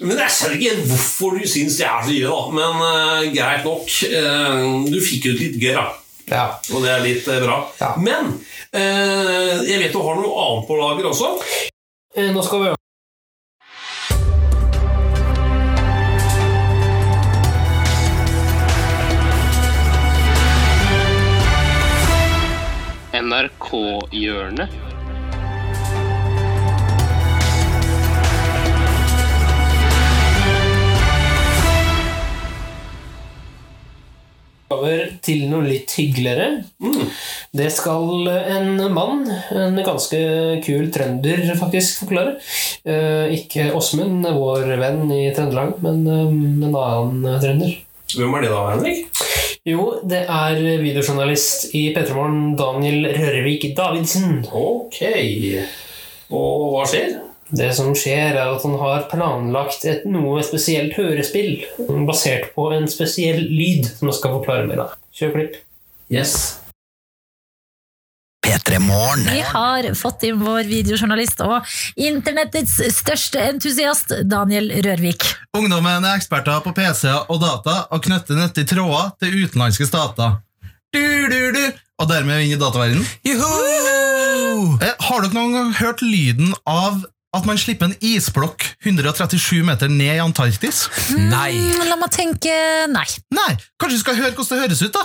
Men 0.04 0.18
jeg 0.20 0.30
skjønner 0.36 0.56
ikke 0.60 0.86
hvorfor 0.88 1.30
du 1.40 1.48
syns 1.48 1.80
det 1.80 1.86
er 1.88 2.00
så 2.04 2.12
gøy, 2.12 2.28
da. 2.28 2.40
Men 2.60 2.72
uh, 2.84 3.20
greit 3.32 3.64
nok. 3.64 3.88
Uh, 4.04 4.84
du 4.92 5.00
fikk 5.00 5.32
ut 5.32 5.40
litt 5.40 5.60
gøy, 5.60 5.76
da. 5.80 6.03
Ja. 6.30 6.46
Og 6.72 6.84
det 6.84 6.92
er 6.92 7.04
litt 7.04 7.28
eh, 7.28 7.42
bra. 7.42 7.58
Ja. 7.80 7.92
Men 8.00 8.32
eh, 8.72 9.60
jeg 9.68 9.82
vet 9.82 9.92
du 9.92 10.00
har 10.04 10.16
noe 10.20 10.46
annet 10.46 10.70
på 10.70 10.78
lager 10.80 11.10
også. 11.10 11.34
Eh, 12.16 12.32
Nå 12.32 12.42
skal 12.46 12.64
vi 12.64 12.72
NRK-hjørnet. 23.14 24.93
Over 34.72 35.10
til 35.24 35.44
noe 35.50 35.66
litt 35.66 35.92
hyggeligere. 35.92 36.64
Det 37.54 37.66
skal 37.74 38.28
en 38.30 38.78
mann, 38.96 39.26
en 39.52 39.76
ganske 39.84 40.20
kul 40.64 40.88
trønder, 40.94 41.42
faktisk 41.60 42.04
forklare. 42.04 42.38
Eh, 42.88 43.34
ikke 43.36 43.68
Åsmund, 43.76 44.24
vår 44.24 44.72
venn 44.80 45.04
i 45.12 45.26
Trøndelag, 45.36 45.76
men 45.84 46.06
eh, 46.08 46.32
en 46.64 46.70
annen 46.70 47.28
trønder. 47.44 47.76
Hvem 48.14 48.38
er 48.38 48.46
det 48.46 48.54
da, 48.54 48.62
Henrik? 48.72 49.04
Jo, 49.64 49.84
det 50.04 50.24
er 50.28 50.58
videojournalist 50.82 51.70
i 51.76 51.86
P3morgen, 51.94 52.52
Daniel 52.58 53.08
Rørvik 53.16 53.70
Davidsen. 53.76 54.42
Ok. 54.52 55.00
Og 56.34 56.66
hva 56.74 56.88
skjer? 56.88 57.14
Det 57.54 57.70
som 57.76 57.92
skjer, 57.94 58.34
er 58.34 58.50
at 58.50 58.64
han 58.66 58.74
har 58.80 59.06
planlagt 59.12 59.84
et 59.86 60.02
noe 60.10 60.42
spesielt 60.42 60.96
hørespill 60.98 61.62
basert 62.08 62.50
på 62.56 62.66
en 62.74 62.88
spesiell 62.90 63.44
lyd, 63.46 63.86
som 63.94 64.10
jeg 64.10 64.18
skal 64.18 64.36
forklare 64.40 64.66
mer 64.66 64.86
av. 64.88 64.98
Kjør 65.14 65.34
klipp. 65.36 65.58
Yes. 66.10 66.34
Vi 68.44 69.40
har 69.40 69.86
fått 69.96 70.26
inn 70.28 70.42
vår 70.42 70.66
videojournalist 70.68 71.40
og 71.46 71.64
internettets 71.96 72.74
største 72.92 73.40
entusiast, 73.40 74.12
Daniel 74.28 74.68
Rørvik. 74.84 75.24
Ungdommen 75.56 76.04
er 76.04 76.18
eksperter 76.18 76.60
på 76.66 76.74
PC 76.76 77.08
og 77.14 77.40
data 77.40 77.86
og 77.88 78.04
knytter 78.04 78.36
nyttige 78.36 78.74
tråder 78.74 79.14
til 79.22 79.46
utenlandske 79.46 79.88
stater. 79.88 80.42
Du, 80.94 81.00
du, 81.30 81.40
du. 81.56 81.64
Og 82.02 82.10
dermed 82.10 82.42
inn 82.42 82.56
i 82.56 82.58
dataverdenen. 82.58 83.06
Eh, 83.24 84.94
Har 85.06 85.22
dere 85.22 85.34
noen 85.34 85.54
gang 85.54 85.74
hørt 85.78 86.02
lyden 86.02 86.52
av 86.66 87.04
at 87.34 87.46
man 87.48 87.58
slipper 87.58 87.90
en 87.90 87.96
isblokk 88.04 88.66
137 88.84 89.64
meter 89.66 89.90
ned 89.90 90.16
i 90.16 90.22
Antarktis? 90.22 90.86
Nei. 91.18 91.52
La 91.88 91.98
meg 91.98 92.12
tenke 92.14 92.54
nei. 92.90 93.06
Nei, 93.34 93.52
kanskje 93.80 93.96
vi 93.98 94.02
skal 94.04 94.20
høre 94.22 94.36
hvordan 94.36 94.54
det 94.54 94.64
høres 94.68 94.84
ut, 94.86 94.94
da? 94.94 95.04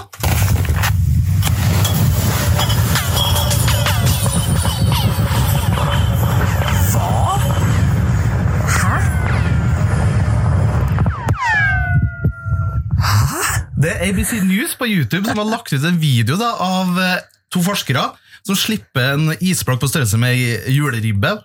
Det 13.80 13.94
er 13.94 14.10
ABC 14.10 14.42
News 14.44 14.74
på 14.76 14.90
YouTube 14.92 15.24
som 15.24 15.40
har 15.40 15.48
lagt 15.48 15.72
ut 15.72 15.86
en 15.88 16.02
video 16.02 16.36
da, 16.36 16.50
av 16.60 16.98
eh, 17.00 17.22
to 17.48 17.62
forskere 17.64 18.10
som 18.44 18.58
slipper 18.60 19.14
en 19.14 19.32
isblokk 19.40 19.80
på 19.80 19.88
størrelse 19.88 20.20
med 20.20 20.36
ei 20.36 20.76
juleribbe. 20.76 21.38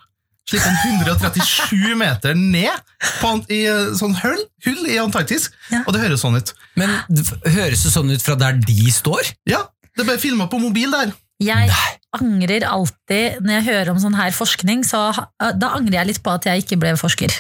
Slipper 0.45 0.69
en 0.69 1.01
137 1.01 1.95
meter 1.97 2.37
ned 2.37 2.83
på, 3.21 3.31
i 3.49 3.63
eh, 3.65 3.95
sånn 3.97 4.13
hull, 4.21 4.43
hull 4.67 4.89
i 4.93 4.99
Antarktis, 5.01 5.49
og 5.87 5.95
det 5.97 6.03
høres 6.03 6.25
sånn 6.25 6.37
ut. 6.37 6.53
Men 6.77 6.93
det 7.09 7.25
høres 7.55 7.87
det 7.87 7.93
sånn 7.95 8.13
ut 8.13 8.25
fra 8.25 8.37
der 8.37 8.59
de 8.61 8.93
står? 8.93 9.33
Ja, 9.49 9.65
det 9.97 10.05
ble 10.05 10.19
filma 10.21 10.51
på 10.53 10.61
mobil 10.61 10.93
der. 10.93 11.15
Jeg 11.43 11.73
angrer 12.15 12.63
alltid 12.69 13.41
når 13.43 13.57
jeg 13.57 13.67
hører 13.67 13.91
om 13.91 13.99
sånn 14.03 14.15
her 14.15 14.37
forskning, 14.37 14.85
så 14.87 15.09
da 15.41 15.73
angrer 15.75 15.99
jeg 15.99 16.11
litt 16.13 16.23
på 16.23 16.37
at 16.37 16.47
jeg 16.47 16.63
ikke 16.63 16.79
ble 16.83 16.93
forsker. 17.01 17.33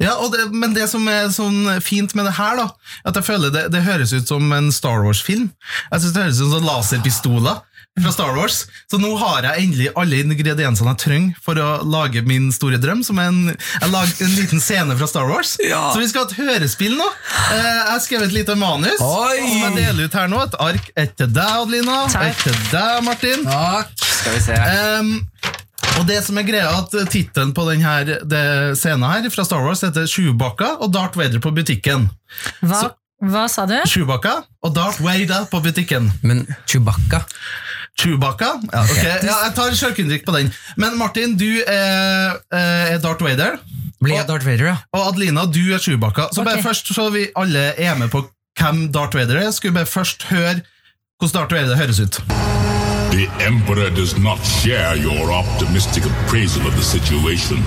Ja, 0.00 0.14
og 0.22 0.32
det, 0.32 0.46
Men 0.54 0.72
det 0.76 0.86
som 0.88 1.04
er 1.10 1.28
sånn 1.34 1.66
fint 1.84 2.14
med 2.14 2.28
det 2.30 2.36
her, 2.38 2.56
da, 2.62 2.70
at 3.04 3.18
jeg 3.18 3.26
føler 3.26 3.52
det, 3.52 3.66
det 3.74 3.82
høres 3.84 4.14
ut 4.14 4.30
som 4.30 4.46
en 4.54 4.70
Star 4.72 5.02
Wars-film. 5.04 5.50
Jeg 5.90 6.00
synes 6.00 6.14
det 6.14 6.22
høres 6.24 6.38
ut 6.38 6.44
som 6.46 6.54
sånn 6.56 6.68
laserpistoler 6.70 7.62
fra 8.02 8.10
Star 8.12 8.32
Wars. 8.36 8.64
Så 8.90 8.98
nå 8.98 9.12
har 9.20 9.46
jeg 9.46 9.64
endelig 9.68 9.88
alle 9.98 10.18
ingrediensene 10.24 10.90
jeg 10.94 11.00
trenger 11.04 11.36
for 11.44 11.58
å 11.62 11.68
lage 11.86 12.24
min 12.26 12.48
store 12.54 12.78
drøm, 12.82 13.04
som 13.06 13.20
er 13.22 13.28
en, 13.30 13.42
jeg 13.54 13.90
lager 13.92 14.24
en 14.26 14.32
liten 14.34 14.62
scene 14.62 14.96
fra 14.98 15.06
Star 15.10 15.28
Wars. 15.30 15.52
Så 15.60 16.00
vi 16.02 16.08
skal 16.10 16.24
ha 16.24 16.30
et 16.32 16.38
hørespill 16.40 16.96
nå. 16.98 17.06
Eh, 17.54 17.60
Jeg 17.60 17.92
har 17.92 18.02
skrevet 18.02 18.30
et 18.32 18.36
lite 18.40 18.56
manus. 18.58 18.98
Oi! 18.98 19.36
Som 19.44 19.62
jeg 19.68 19.76
deler 19.78 20.08
ut 20.08 20.16
her 20.18 20.32
nå. 20.32 20.40
Et 20.48 20.56
ark. 20.66 20.90
Et 21.04 21.14
til 21.20 21.30
deg, 21.36 21.60
Adelina. 21.62 22.00
Et 22.24 22.42
til 22.42 22.58
deg, 22.72 22.98
Martin. 23.06 23.46
Skal 24.02 24.34
vi 24.38 24.42
se. 24.48 24.58
Um, 24.98 25.14
og 26.00 26.08
det 26.08 26.18
som 26.26 26.38
er 26.40 26.46
greia 26.48 26.72
at 26.80 26.90
Tittelen 27.12 27.52
på 27.54 27.62
denne 27.68 28.74
scenen 28.74 29.06
her 29.06 29.30
fra 29.30 29.44
Star 29.46 29.62
Wars 29.62 29.84
heter 29.86 30.08
Chewbacca 30.10 30.72
og 30.82 30.90
Darth 30.96 31.14
Vader 31.20 31.38
på 31.44 31.52
butikken. 31.54 32.08
Hva, 32.64 32.88
hva 33.22 33.44
sa 33.52 33.68
du? 33.70 33.76
Chewbacca 33.86 34.40
og 34.66 34.74
Darth 34.74 34.98
Vader 35.04 35.46
på 35.52 35.62
butikken. 35.62 36.10
Men 36.26 36.42
Chewbacca? 36.66 37.22
Chewbacca? 38.00 38.50
Ja, 38.72 38.82
okay. 38.82 39.18
ja, 39.22 39.36
jeg 39.46 39.54
tar 39.54 39.74
sjølkritikk 39.78 40.26
på 40.26 40.34
den. 40.36 40.50
Men 40.80 40.98
Martin, 40.98 41.36
du 41.38 41.48
er, 41.62 42.40
eh, 42.50 42.94
er 42.94 43.02
Darth 43.02 43.24
Vader. 43.24 43.58
Blir 44.02 44.18
jeg 44.18 44.28
Darth 44.28 44.46
Vader, 44.46 44.72
ja? 44.72 44.76
Og 44.92 45.08
Adelina, 45.12 45.46
du 45.46 45.62
er 45.72 45.78
Chewbacca. 45.78 46.28
Så 46.34 46.44
bare 46.44 46.62
først, 46.62 46.90
så 46.94 47.08
vi 47.14 47.28
alle 47.38 47.70
er 47.78 47.94
med 47.98 48.10
på 48.10 48.24
hvem 48.58 48.88
Darth 48.92 49.16
Vader 49.16 49.40
er, 49.40 49.50
skulle 49.50 49.72
vi 49.72 49.82
bare 49.82 49.90
først 49.90 50.26
høre 50.30 50.60
hvordan 51.20 51.34
Darth 51.34 51.54
Vader 51.54 51.76
høres 51.76 52.00
ut. 52.00 52.20
The 53.14 53.30
Emperor 53.46 53.90
does 53.94 54.18
not 54.18 54.38
share 54.44 54.98
your 54.98 55.30
optimistic 55.30 56.02
appraisal 56.04 56.66
of 56.66 56.74
the 56.74 56.82
situation. 56.82 57.62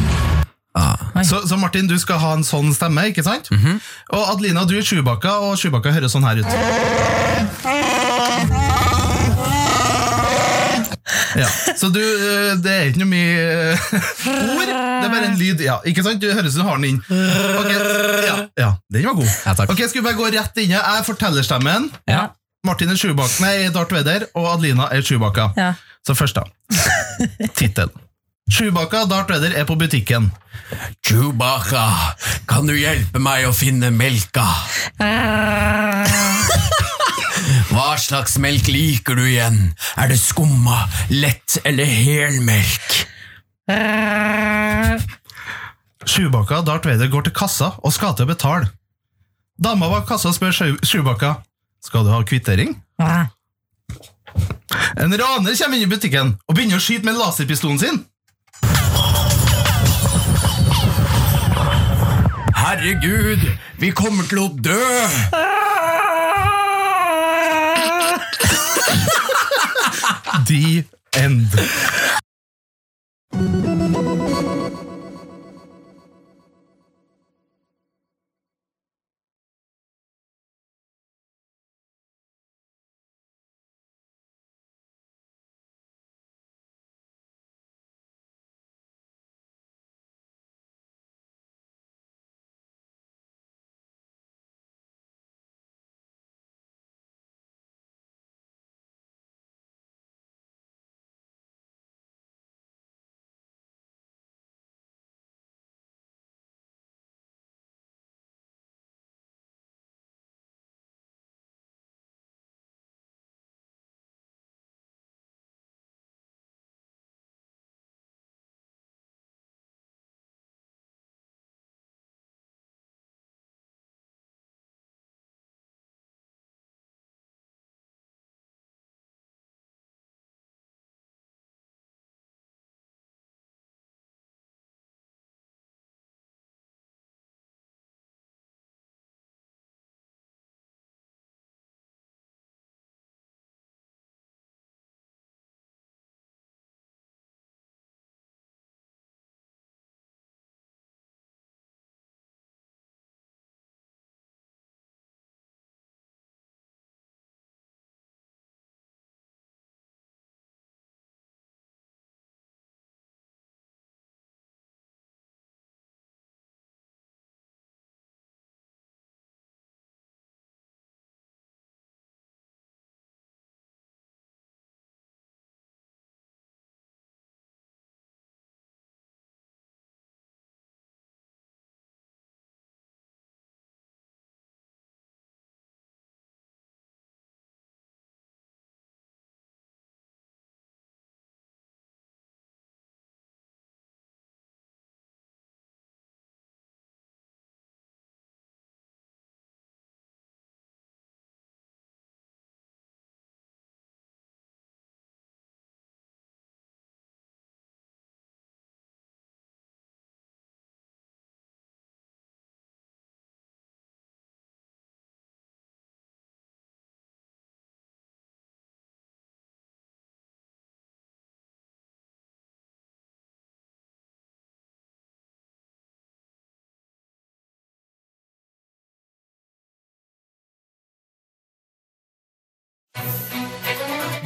Så, 1.23 1.47
så 1.47 1.55
Martin, 1.55 1.87
du 1.87 1.97
skal 1.99 2.19
ha 2.21 2.33
en 2.37 2.43
sånn 2.45 2.69
stemme, 2.75 3.07
ikke 3.09 3.23
sant? 3.25 3.49
Og 4.13 4.27
Adelina, 4.35 4.65
du 4.69 4.75
er 4.77 4.85
Chewbacca, 4.85 5.39
og 5.47 5.57
Chewbacca 5.57 5.89
høres 5.95 6.13
sånn 6.13 6.27
her 6.27 6.43
ut. 6.43 6.51
Ja, 11.37 11.47
Så 11.77 11.89
du, 11.93 11.99
eh, 12.01 12.55
det 12.63 12.71
er 12.73 12.87
ikke 12.89 13.01
noe 13.03 13.11
mye 13.11 13.35
eh, 13.37 13.89
ord, 14.55 14.71
det 14.71 15.05
er 15.05 15.11
bare 15.13 15.27
en 15.29 15.37
lyd. 15.39 15.61
Ja, 15.65 15.77
ikke 15.85 16.03
sant? 16.05 16.21
Du 16.23 16.27
høres 16.31 16.51
ut 16.51 16.57
som 16.57 16.65
du 16.65 16.69
har 16.71 16.81
den 16.81 16.89
inn. 16.95 16.99
Okay. 17.07 17.77
ja, 18.27 18.37
ja, 18.57 18.71
den 18.93 19.05
var 19.05 19.17
god. 19.19 19.29
Ja, 19.45 19.53
takk. 19.53 19.69
Ok, 19.73 19.83
Skal 19.85 20.01
vi 20.01 20.07
bare 20.07 20.17
gå 20.19 20.31
rett 20.33 20.59
inn? 20.63 20.73
Jeg 20.73 20.81
er 20.81 21.05
fortellerstemmen. 21.07 21.91
Ja. 22.09 22.23
Martin 22.67 22.89
er 22.91 22.97
Chewbacca, 22.99 23.37
nei, 23.45 23.69
Darth 23.71 23.93
Vader, 23.95 24.25
og 24.35 24.49
Adelina 24.55 24.89
er 24.91 25.05
Chewbacca. 25.05 25.51
Ja. 25.55 25.71
Så 26.07 26.15
først, 26.17 26.35
da. 26.35 26.43
Tittel. 27.59 27.93
Chewbacca 28.51 29.05
Darth 29.07 29.31
Vader 29.31 29.55
er 29.59 29.65
på 29.67 29.75
butikken. 29.79 30.31
Chewbacca, 31.05 31.85
kan 32.49 32.67
du 32.67 32.73
hjelpe 32.75 33.19
meg 33.23 33.47
å 33.47 33.53
finne 33.55 33.91
melka? 33.93 34.47
Hva 37.71 37.95
slags 38.01 38.37
melk 38.41 38.67
liker 38.71 39.17
du 39.17 39.23
igjen? 39.27 39.59
Er 39.99 40.11
det 40.11 40.19
skumma, 40.19 40.83
lett 41.13 41.59
eller 41.67 41.87
helmelk? 41.87 43.05
Chewbacca 46.07 46.61
Darth 46.63 46.87
Vader 46.87 47.11
går 47.11 47.27
til 47.27 47.35
kassa 47.35 47.73
og 47.83 47.93
skal 47.95 48.15
til 48.15 48.27
å 48.27 48.31
betale. 48.31 48.69
Dama 49.57 49.89
bak 49.89 50.05
kassa 50.09 50.31
spør 50.35 50.53
Sjubakka 50.85 51.39
skal 51.83 52.05
du 52.05 52.11
ha 52.13 52.21
kvittering. 52.23 52.75
En 54.97 55.13
raner 55.17 55.57
kommer 55.57 55.77
inn 55.77 55.87
i 55.87 55.89
butikken 55.89 56.35
og 56.45 56.55
begynner 56.55 56.79
å 56.79 56.83
skyte 56.83 57.07
med 57.07 57.17
laserpistolen 57.17 57.81
sin. 57.81 58.03
Herregud, 62.57 63.43
vi 63.79 63.93
kommer 63.95 64.27
til 64.27 64.43
å 64.43 64.49
dø! 64.51 65.66
The 70.47 70.83
end. 71.13 71.47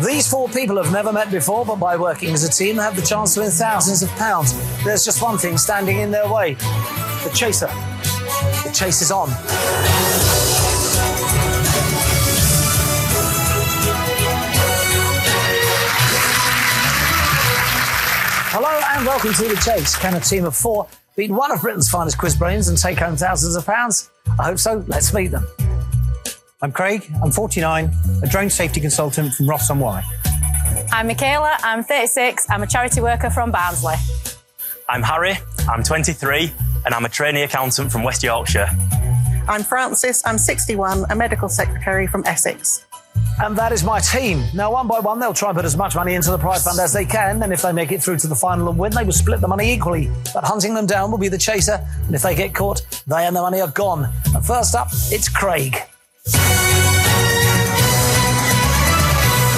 These 0.05 0.27
four 0.27 0.49
people 0.49 0.81
have 0.81 0.91
never 0.91 1.13
met 1.13 1.29
before, 1.29 1.63
but 1.63 1.75
by 1.75 1.95
working 1.95 2.33
as 2.33 2.43
a 2.43 2.49
team, 2.49 2.77
they 2.77 2.81
have 2.81 2.95
the 2.95 3.03
chance 3.03 3.35
to 3.35 3.41
win 3.41 3.51
thousands 3.51 4.01
of 4.01 4.09
pounds. 4.11 4.53
There's 4.83 5.05
just 5.05 5.21
one 5.21 5.37
thing 5.37 5.59
standing 5.59 5.99
in 5.99 6.09
their 6.09 6.27
way 6.27 6.55
the 7.23 7.31
chaser. 7.35 7.67
The 7.67 8.71
chase 8.73 9.03
is 9.03 9.11
on. 9.11 9.29
Hello 18.49 18.81
and 18.95 19.05
welcome 19.05 19.33
to 19.33 19.43
The 19.43 19.61
Chase. 19.63 19.95
Can 19.95 20.15
a 20.15 20.19
team 20.19 20.45
of 20.45 20.55
four 20.55 20.87
beat 21.15 21.29
one 21.29 21.51
of 21.51 21.61
Britain's 21.61 21.89
finest 21.89 22.17
quiz 22.17 22.35
brains 22.35 22.69
and 22.69 22.77
take 22.77 22.97
home 22.97 23.15
thousands 23.15 23.55
of 23.55 23.67
pounds? 23.67 24.09
I 24.39 24.45
hope 24.45 24.57
so. 24.57 24.83
Let's 24.87 25.13
meet 25.13 25.27
them. 25.27 25.45
I'm 26.63 26.71
Craig, 26.71 27.11
I'm 27.23 27.31
49, 27.31 27.91
a 28.21 28.27
drone 28.27 28.51
safety 28.51 28.79
consultant 28.79 29.33
from 29.33 29.49
Ross 29.49 29.71
on 29.71 29.79
Wye. 29.79 30.03
I'm 30.91 31.07
Michaela, 31.07 31.57
I'm 31.63 31.83
36, 31.83 32.45
I'm 32.51 32.61
a 32.61 32.67
charity 32.67 33.01
worker 33.01 33.31
from 33.31 33.49
Barnsley. 33.49 33.95
I'm 34.87 35.01
Harry, 35.01 35.39
I'm 35.67 35.81
23, 35.81 36.53
and 36.85 36.93
I'm 36.93 37.03
a 37.03 37.09
trainee 37.09 37.41
accountant 37.41 37.91
from 37.91 38.03
West 38.03 38.21
Yorkshire. 38.21 38.67
I'm 39.47 39.63
Francis, 39.63 40.21
I'm 40.23 40.37
61, 40.37 41.05
a 41.09 41.15
medical 41.15 41.49
secretary 41.49 42.05
from 42.05 42.23
Essex. 42.27 42.85
And 43.41 43.57
that 43.57 43.71
is 43.71 43.83
my 43.83 43.99
team. 43.99 44.43
Now, 44.53 44.71
one 44.73 44.87
by 44.87 44.99
one, 44.99 45.19
they'll 45.19 45.33
try 45.33 45.49
and 45.49 45.55
put 45.55 45.65
as 45.65 45.75
much 45.75 45.95
money 45.95 46.13
into 46.13 46.29
the 46.29 46.37
prize 46.37 46.63
fund 46.63 46.79
as 46.79 46.93
they 46.93 47.05
can. 47.05 47.41
And 47.41 47.51
if 47.51 47.63
they 47.63 47.71
make 47.71 47.91
it 47.91 48.03
through 48.03 48.17
to 48.17 48.27
the 48.27 48.35
final 48.35 48.69
and 48.69 48.77
win, 48.77 48.91
they 48.91 49.03
will 49.03 49.13
split 49.13 49.41
the 49.41 49.47
money 49.47 49.73
equally. 49.73 50.11
But 50.31 50.43
hunting 50.43 50.75
them 50.75 50.85
down 50.85 51.09
will 51.09 51.17
be 51.17 51.27
the 51.27 51.39
chaser. 51.39 51.83
And 52.05 52.13
if 52.13 52.21
they 52.21 52.35
get 52.35 52.53
caught, 52.53 52.85
they 53.07 53.25
and 53.25 53.35
the 53.35 53.41
money 53.41 53.59
are 53.61 53.71
gone. 53.71 54.11
And 54.35 54.45
first 54.45 54.75
up, 54.75 54.89
it's 55.11 55.27
Craig. 55.27 55.75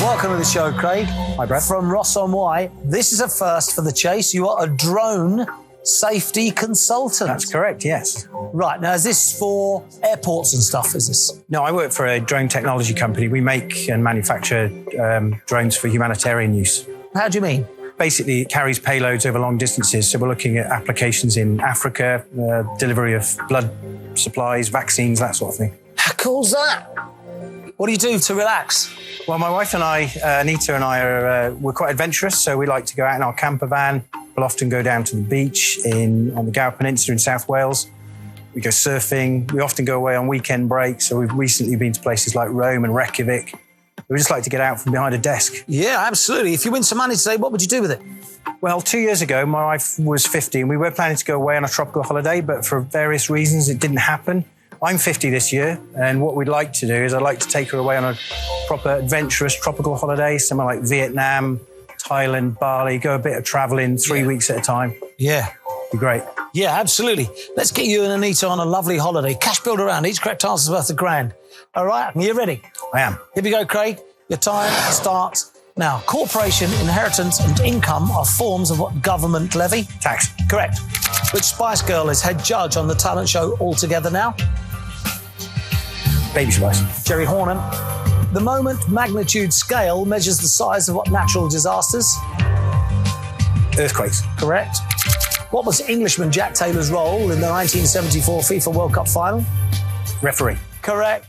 Welcome 0.01 0.31
to 0.31 0.37
the 0.37 0.45
show, 0.45 0.71
Craig. 0.71 1.05
Hi, 1.05 1.45
Brad. 1.45 1.63
From 1.63 1.89
Ross 1.89 2.15
on 2.15 2.31
Wye. 2.31 2.69
This 2.85 3.11
is 3.11 3.19
a 3.19 3.27
first 3.27 3.75
for 3.75 3.81
the 3.81 3.91
chase. 3.91 4.33
You 4.33 4.47
are 4.47 4.63
a 4.65 4.69
drone 4.69 5.45
safety 5.83 6.49
consultant. 6.51 7.27
That's 7.27 7.51
correct, 7.51 7.83
yes. 7.83 8.27
Right. 8.31 8.79
Now, 8.79 8.93
is 8.93 9.03
this 9.03 9.37
for 9.37 9.83
airports 10.01 10.53
and 10.53 10.63
stuff? 10.63 10.95
Is 10.95 11.07
this? 11.07 11.41
No, 11.49 11.63
I 11.63 11.71
work 11.71 11.91
for 11.91 12.05
a 12.05 12.19
drone 12.19 12.47
technology 12.47 12.93
company. 12.93 13.27
We 13.27 13.41
make 13.41 13.89
and 13.89 14.03
manufacture 14.03 14.71
um, 14.99 15.41
drones 15.45 15.75
for 15.75 15.87
humanitarian 15.87 16.53
use. 16.53 16.87
How 17.13 17.27
do 17.27 17.37
you 17.37 17.41
mean? 17.41 17.67
Basically, 17.97 18.41
it 18.41 18.49
carries 18.49 18.79
payloads 18.79 19.25
over 19.25 19.39
long 19.39 19.57
distances. 19.57 20.09
So 20.09 20.19
we're 20.19 20.29
looking 20.29 20.57
at 20.57 20.67
applications 20.67 21.37
in 21.37 21.59
Africa, 21.59 22.25
uh, 22.39 22.77
delivery 22.77 23.13
of 23.13 23.37
blood 23.49 23.69
supplies, 24.15 24.69
vaccines, 24.69 25.19
that 25.19 25.35
sort 25.35 25.53
of 25.53 25.57
thing. 25.57 25.77
How 26.03 26.11
cool's 26.15 26.51
that? 26.51 26.81
What 27.77 27.87
do 27.87 27.93
you 27.93 27.97
do 27.97 28.19
to 28.19 28.35
relax? 28.35 28.93
Well, 29.25 29.39
my 29.39 29.49
wife 29.49 29.73
and 29.73 29.81
I, 29.81 30.11
uh, 30.21 30.41
Anita 30.41 30.75
and 30.75 30.83
I, 30.83 30.99
are 30.99 31.27
uh, 31.27 31.51
we're 31.53 31.71
quite 31.71 31.91
adventurous. 31.91 32.43
So 32.43 32.57
we 32.57 32.65
like 32.65 32.85
to 32.87 32.95
go 32.97 33.05
out 33.05 33.15
in 33.15 33.21
our 33.21 33.31
camper 33.31 33.67
van. 33.67 34.03
We'll 34.35 34.43
often 34.43 34.67
go 34.67 34.83
down 34.83 35.05
to 35.05 35.15
the 35.15 35.21
beach 35.21 35.79
in 35.85 36.35
on 36.35 36.45
the 36.45 36.51
Gower 36.51 36.71
Peninsula 36.71 37.13
in 37.13 37.19
South 37.19 37.47
Wales. 37.47 37.89
We 38.53 38.59
go 38.59 38.69
surfing. 38.69 39.49
We 39.53 39.61
often 39.61 39.85
go 39.85 39.95
away 39.95 40.17
on 40.17 40.27
weekend 40.27 40.67
breaks. 40.67 41.07
So 41.07 41.17
we've 41.21 41.31
recently 41.31 41.77
been 41.77 41.93
to 41.93 42.01
places 42.01 42.35
like 42.35 42.49
Rome 42.49 42.83
and 42.83 42.93
Reykjavik. 42.93 43.55
We 44.09 44.17
just 44.17 44.29
like 44.29 44.43
to 44.43 44.49
get 44.49 44.59
out 44.59 44.81
from 44.81 44.91
behind 44.91 45.15
a 45.15 45.17
desk. 45.17 45.63
Yeah, 45.67 46.03
absolutely. 46.05 46.53
If 46.53 46.65
you 46.65 46.71
win 46.73 46.83
some 46.83 46.97
money 46.97 47.15
today, 47.15 47.37
what 47.37 47.53
would 47.53 47.61
you 47.61 47.69
do 47.69 47.81
with 47.81 47.91
it? 47.91 48.01
Well, 48.59 48.81
two 48.81 48.99
years 48.99 49.21
ago, 49.21 49.45
my 49.45 49.63
wife 49.63 49.97
was 49.97 50.27
50 50.27 50.59
and 50.59 50.69
we 50.69 50.75
were 50.75 50.91
planning 50.91 51.15
to 51.15 51.23
go 51.23 51.35
away 51.35 51.55
on 51.55 51.63
a 51.63 51.69
tropical 51.69 52.03
holiday, 52.03 52.41
but 52.41 52.65
for 52.65 52.81
various 52.81 53.29
reasons, 53.29 53.69
it 53.69 53.79
didn't 53.79 53.97
happen. 53.97 54.43
I'm 54.83 54.97
50 54.97 55.29
this 55.29 55.53
year, 55.53 55.79
and 55.95 56.21
what 56.21 56.35
we'd 56.35 56.49
like 56.49 56.73
to 56.73 56.87
do 56.87 56.93
is 56.93 57.13
I'd 57.13 57.21
like 57.21 57.39
to 57.39 57.47
take 57.47 57.69
her 57.69 57.77
away 57.77 57.95
on 57.95 58.03
a 58.03 58.17
proper 58.67 58.89
adventurous 58.95 59.57
tropical 59.57 59.95
holiday, 59.95 60.37
somewhere 60.37 60.67
like 60.67 60.81
Vietnam, 60.81 61.61
Thailand, 61.97 62.59
Bali, 62.59 62.97
go 62.97 63.15
a 63.15 63.19
bit 63.19 63.37
of 63.37 63.45
traveling 63.45 63.97
three 63.97 64.25
weeks 64.25 64.49
at 64.49 64.57
a 64.57 64.61
time. 64.61 64.93
Yeah. 65.17 65.53
Be 65.93 65.97
great. 65.97 66.23
Yeah, 66.53 66.77
absolutely. 66.77 67.29
Let's 67.55 67.71
get 67.71 67.85
you 67.85 68.03
and 68.03 68.11
Anita 68.11 68.45
on 68.49 68.59
a 68.59 68.65
lovely 68.65 68.97
holiday. 68.97 69.35
Cash 69.35 69.61
build 69.61 69.79
around. 69.79 70.05
Each 70.05 70.21
correct 70.21 70.43
answer 70.43 70.63
is 70.63 70.69
worth 70.69 70.89
a 70.89 70.93
grand. 70.93 71.33
All 71.75 71.85
right, 71.85 72.13
are 72.13 72.21
you 72.21 72.33
ready? 72.33 72.61
I 72.93 73.01
am. 73.01 73.17
Here 73.35 73.43
we 73.43 73.51
go, 73.51 73.65
Craig. 73.65 73.99
Your 74.27 74.37
time 74.37 74.69
starts 74.91 75.51
now. 75.77 76.03
Corporation, 76.07 76.69
inheritance, 76.81 77.39
and 77.39 77.57
income 77.61 78.11
are 78.11 78.25
forms 78.25 78.69
of 78.69 78.79
what 78.79 79.01
government 79.01 79.55
levy? 79.55 79.83
Tax. 80.01 80.27
Correct. 80.49 80.79
Which 81.33 81.43
Spice 81.43 81.81
Girl 81.81 82.09
is 82.09 82.21
head 82.21 82.43
judge 82.43 82.75
on 82.75 82.89
the 82.89 82.95
talent 82.95 83.29
show 83.29 83.55
Altogether 83.61 84.11
Now? 84.11 84.35
Baby 86.33 86.49
Spice. 86.49 87.03
Geri 87.03 87.25
Horner. 87.25 87.55
The 88.33 88.41
moment 88.41 88.89
magnitude 88.89 89.53
scale 89.53 90.03
measures 90.03 90.39
the 90.39 90.47
size 90.47 90.89
of 90.89 90.95
what 90.95 91.11
natural 91.11 91.47
disasters? 91.47 92.11
Earthquakes. 93.77 94.23
Correct. 94.39 94.79
What 95.51 95.65
was 95.65 95.87
Englishman 95.87 96.31
Jack 96.31 96.55
Taylor's 96.55 96.89
role 96.89 97.29
in 97.31 97.39
the 97.39 97.47
1974 97.47 98.41
FIFA 98.41 98.75
World 98.75 98.93
Cup 98.95 99.07
final? 99.07 99.45
Referee. 100.23 100.57
Correct. 100.81 101.27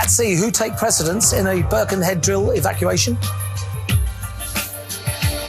At 0.00 0.10
sea, 0.10 0.34
who 0.34 0.50
take 0.50 0.76
precedence 0.76 1.32
in 1.32 1.46
a 1.46 1.62
Birkenhead 1.68 2.20
drill 2.20 2.50
evacuation? 2.50 3.16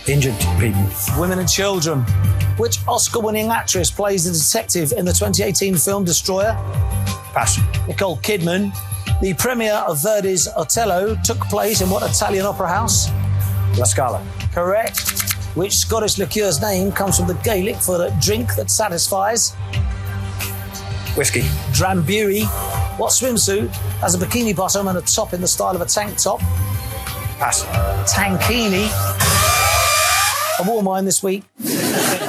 Injured 0.07 0.35
people. 0.59 0.85
Women 1.17 1.39
and 1.39 1.49
children. 1.49 2.01
Which 2.57 2.77
Oscar 2.87 3.21
winning 3.21 3.49
actress 3.49 3.89
plays 3.89 4.25
the 4.25 4.31
detective 4.31 4.91
in 4.91 5.05
the 5.05 5.13
2018 5.13 5.75
film 5.77 6.03
Destroyer? 6.03 6.53
Pass. 7.33 7.59
Nicole 7.87 8.17
Kidman. 8.17 8.71
The 9.21 9.35
premiere 9.35 9.75
of 9.75 10.01
Verdi's 10.01 10.47
Otello 10.57 11.15
took 11.23 11.39
place 11.41 11.81
in 11.81 11.91
what 11.91 12.01
Italian 12.01 12.43
opera 12.43 12.67
house? 12.67 13.07
La 13.77 13.85
Scala. 13.85 14.25
Correct. 14.51 14.99
Which 15.53 15.75
Scottish 15.75 16.17
liqueur's 16.17 16.59
name 16.59 16.91
comes 16.91 17.19
from 17.19 17.27
the 17.27 17.35
Gaelic 17.35 17.75
for 17.75 18.03
a 18.03 18.11
drink 18.19 18.55
that 18.55 18.71
satisfies? 18.71 19.53
Whiskey. 21.15 21.41
Drambuie. 21.71 22.45
What 22.97 23.11
swimsuit 23.11 23.69
has 24.01 24.15
a 24.15 24.17
bikini 24.17 24.55
bottom 24.55 24.87
and 24.87 24.97
a 24.97 25.01
top 25.01 25.33
in 25.33 25.41
the 25.41 25.47
style 25.47 25.75
of 25.75 25.81
a 25.81 25.85
tank 25.85 26.17
top? 26.17 26.39
Pass. 27.37 27.63
Tankini. 28.11 28.89
I 30.59 30.63
wore 30.65 30.81
mine 30.81 31.05
this 31.05 31.21
week. 31.21 31.43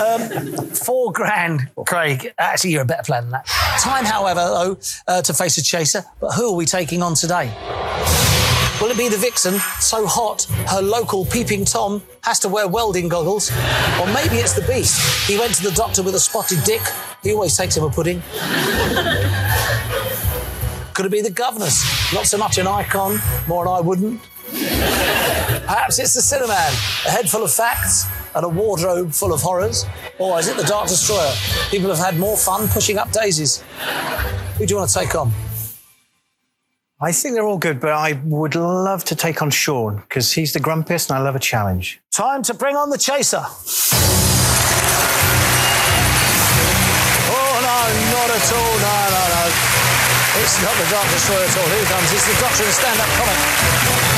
Um, 0.03 0.67
four 0.69 1.13
grand, 1.13 1.71
Craig. 1.87 2.33
Actually, 2.39 2.73
you're 2.73 2.83
a 2.83 2.87
better 2.87 3.05
player 3.05 3.21
than 3.21 3.31
that. 3.31 3.47
Time, 3.81 4.05
however, 4.05 4.41
though, 4.41 4.79
uh, 5.07 5.23
to 5.23 5.33
face 5.33 5.59
a 5.59 5.63
chaser. 5.63 6.03
But 6.21 6.33
who 6.33 6.53
are 6.53 6.57
we 6.57 6.67
taking 6.67 7.03
on 7.03 7.15
today? 7.15 7.47
Will 8.81 8.91
it 8.91 8.99
be 8.99 9.09
the 9.09 9.17
vixen, 9.17 9.55
so 9.79 10.07
hot 10.07 10.43
her 10.71 10.83
local 10.83 11.25
peeping 11.25 11.65
Tom 11.65 12.03
has 12.25 12.41
to 12.41 12.49
wear 12.49 12.67
welding 12.67 13.09
goggles? 13.09 13.53
Or 14.01 14.07
maybe 14.07 14.37
it's 14.37 14.55
the 14.55 14.67
beast. 14.67 15.29
He 15.29 15.39
went 15.39 15.55
to 15.55 15.63
the 15.63 15.71
doctor 15.71 16.03
with 16.03 16.17
a 16.17 16.21
spotted 16.21 16.65
dick. 16.65 16.83
He 17.23 17.33
always 17.33 17.57
takes 17.57 17.77
him 17.77 17.85
a 17.85 17.91
pudding. 17.91 18.21
Could 20.95 21.07
it 21.07 21.13
be 21.13 21.23
the 21.23 21.31
governess? 21.31 22.13
Not 22.13 22.27
so 22.27 22.39
much 22.39 22.59
an 22.59 22.67
icon, 22.67 23.21
more 23.47 23.65
an 23.67 23.73
I 23.73 23.81
wouldn't. 23.81 24.21
Perhaps 24.51 26.01
it's 26.01 26.15
the 26.15 26.21
Sinnerman, 26.21 27.07
a 27.07 27.11
head 27.11 27.31
full 27.31 27.45
of 27.45 27.53
facts 27.53 28.07
and 28.35 28.45
a 28.45 28.49
wardrobe 28.49 29.13
full 29.13 29.33
of 29.33 29.41
horrors. 29.43 29.85
Or 30.19 30.39
is 30.39 30.49
it 30.49 30.57
the 30.57 30.65
Dark 30.65 30.89
Destroyer? 30.89 31.33
People 31.71 31.89
have 31.91 31.99
had 31.99 32.19
more 32.19 32.37
fun 32.37 32.69
pushing 32.69 32.99
up 32.99 33.13
daisies. 33.13 33.63
Who 34.59 34.67
do 34.67 34.75
you 34.75 34.79
want 34.79 34.91
to 34.91 34.99
take 34.99 35.15
on? 35.15 35.33
I 37.01 37.11
think 37.11 37.35
they're 37.35 37.47
all 37.47 37.59
good, 37.59 37.81
but 37.81 37.91
I 37.91 38.21
would 38.25 38.55
love 38.55 39.03
to 39.07 39.17
take 39.17 39.43
on 39.43 39.51
Sean 39.51 39.97
because 39.97 40.33
he's 40.33 40.53
the 40.53 40.61
grumpiest 40.61 41.11
and 41.11 41.19
I 41.19 41.23
love 41.23 41.35
a 41.35 41.41
challenge. 41.41 42.01
Time 42.13 42.43
to 42.45 42.55
bring 42.55 42.77
on 42.77 42.91
the 42.91 42.99
chaser. 42.99 43.43
Oh, 47.27 47.55
no, 47.59 47.79
not 48.15 48.31
at 48.31 48.53
all. 48.55 48.75
No, 48.79 48.97
no, 49.11 49.23
no. 49.35 49.43
It's 50.43 50.63
not 50.63 50.75
the 50.79 50.87
Dark 50.91 51.11
Destroyer 51.11 51.43
at 51.43 51.59
all. 51.59 51.67
Here 51.67 51.81
he 51.81 51.87
comes. 51.87 52.13
It's 52.13 52.27
the 52.27 52.35
Doctor 52.41 52.65
in 52.65 52.71
stand 52.71 53.01
up 53.01 53.09
comic. 53.19 54.12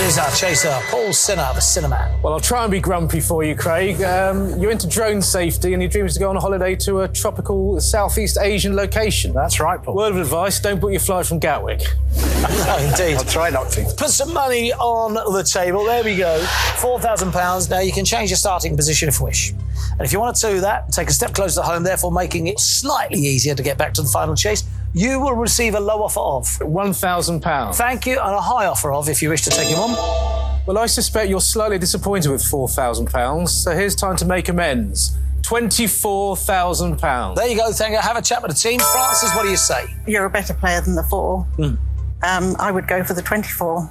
Here's 0.00 0.16
our 0.16 0.30
chaser, 0.30 0.78
Paul 0.88 1.10
Sinha, 1.10 1.52
the 1.52 1.60
Sinnerman. 1.60 2.22
Well, 2.22 2.32
I'll 2.32 2.40
try 2.40 2.62
and 2.62 2.70
be 2.70 2.80
grumpy 2.80 3.20
for 3.20 3.44
you, 3.44 3.54
Craig. 3.54 4.00
Um, 4.00 4.58
you're 4.58 4.70
into 4.70 4.88
drone 4.88 5.20
safety 5.20 5.74
and 5.74 5.82
your 5.82 5.90
dream 5.90 6.06
is 6.06 6.14
to 6.14 6.20
go 6.20 6.30
on 6.30 6.36
a 6.36 6.40
holiday 6.40 6.74
to 6.76 7.00
a 7.00 7.08
tropical 7.08 7.78
Southeast 7.82 8.38
Asian 8.40 8.74
location. 8.74 9.34
That's 9.34 9.60
right, 9.60 9.80
Paul. 9.80 9.96
Word 9.96 10.12
of 10.12 10.16
advice 10.16 10.58
don't 10.58 10.80
book 10.80 10.90
your 10.90 11.00
flight 11.00 11.26
from 11.26 11.38
Gatwick. 11.38 11.82
no, 12.16 12.78
indeed. 12.80 13.18
I'll 13.18 13.24
try 13.24 13.50
not 13.50 13.70
to. 13.72 13.84
Put 13.98 14.08
some 14.08 14.32
money 14.32 14.72
on 14.72 15.12
the 15.34 15.42
table. 15.42 15.84
There 15.84 16.02
we 16.02 16.16
go. 16.16 16.40
£4,000. 16.78 17.68
Now, 17.68 17.80
you 17.80 17.92
can 17.92 18.06
change 18.06 18.30
your 18.30 18.38
starting 18.38 18.76
position 18.76 19.06
if 19.10 19.20
you 19.20 19.26
wish. 19.26 19.50
And 19.50 20.00
if 20.00 20.14
you 20.14 20.18
want 20.18 20.34
to 20.34 20.50
do 20.50 20.60
that, 20.62 20.90
take 20.92 21.10
a 21.10 21.12
step 21.12 21.34
closer 21.34 21.60
to 21.60 21.66
home, 21.66 21.82
therefore 21.82 22.10
making 22.10 22.46
it 22.46 22.58
slightly 22.58 23.18
easier 23.18 23.54
to 23.54 23.62
get 23.62 23.76
back 23.76 23.92
to 23.94 24.02
the 24.02 24.08
final 24.08 24.34
chase, 24.34 24.64
you 24.92 25.20
will 25.20 25.34
receive 25.34 25.74
a 25.74 25.80
low 25.80 26.02
offer 26.02 26.20
of 26.20 26.44
£1,000. 26.60 27.74
Thank 27.74 28.06
you, 28.06 28.18
and 28.18 28.34
a 28.34 28.40
high 28.40 28.66
offer 28.66 28.92
of 28.92 29.08
if 29.08 29.22
you 29.22 29.28
wish 29.30 29.42
to 29.42 29.50
take 29.50 29.68
him 29.68 29.78
on. 29.78 30.60
Well, 30.66 30.78
I 30.78 30.86
suspect 30.86 31.28
you're 31.30 31.40
slightly 31.40 31.78
disappointed 31.78 32.30
with 32.30 32.42
£4,000, 32.42 33.48
so 33.48 33.70
here's 33.74 33.94
time 33.94 34.16
to 34.16 34.24
make 34.24 34.48
amends. 34.48 35.16
£24,000. 35.42 37.34
There 37.34 37.46
you 37.48 37.56
go, 37.56 37.72
thank 37.72 37.92
you. 37.92 37.98
Have 38.00 38.16
a 38.16 38.22
chat 38.22 38.42
with 38.42 38.50
the 38.52 38.56
team. 38.56 38.78
Francis, 38.80 39.34
what 39.34 39.42
do 39.42 39.48
you 39.48 39.56
say? 39.56 39.86
You're 40.06 40.26
a 40.26 40.30
better 40.30 40.54
player 40.54 40.80
than 40.80 40.94
the 40.94 41.02
four. 41.04 41.46
Um, 42.22 42.54
I 42.58 42.70
would 42.70 42.86
go 42.86 43.02
for 43.02 43.14
the 43.14 43.22
24. 43.22 43.90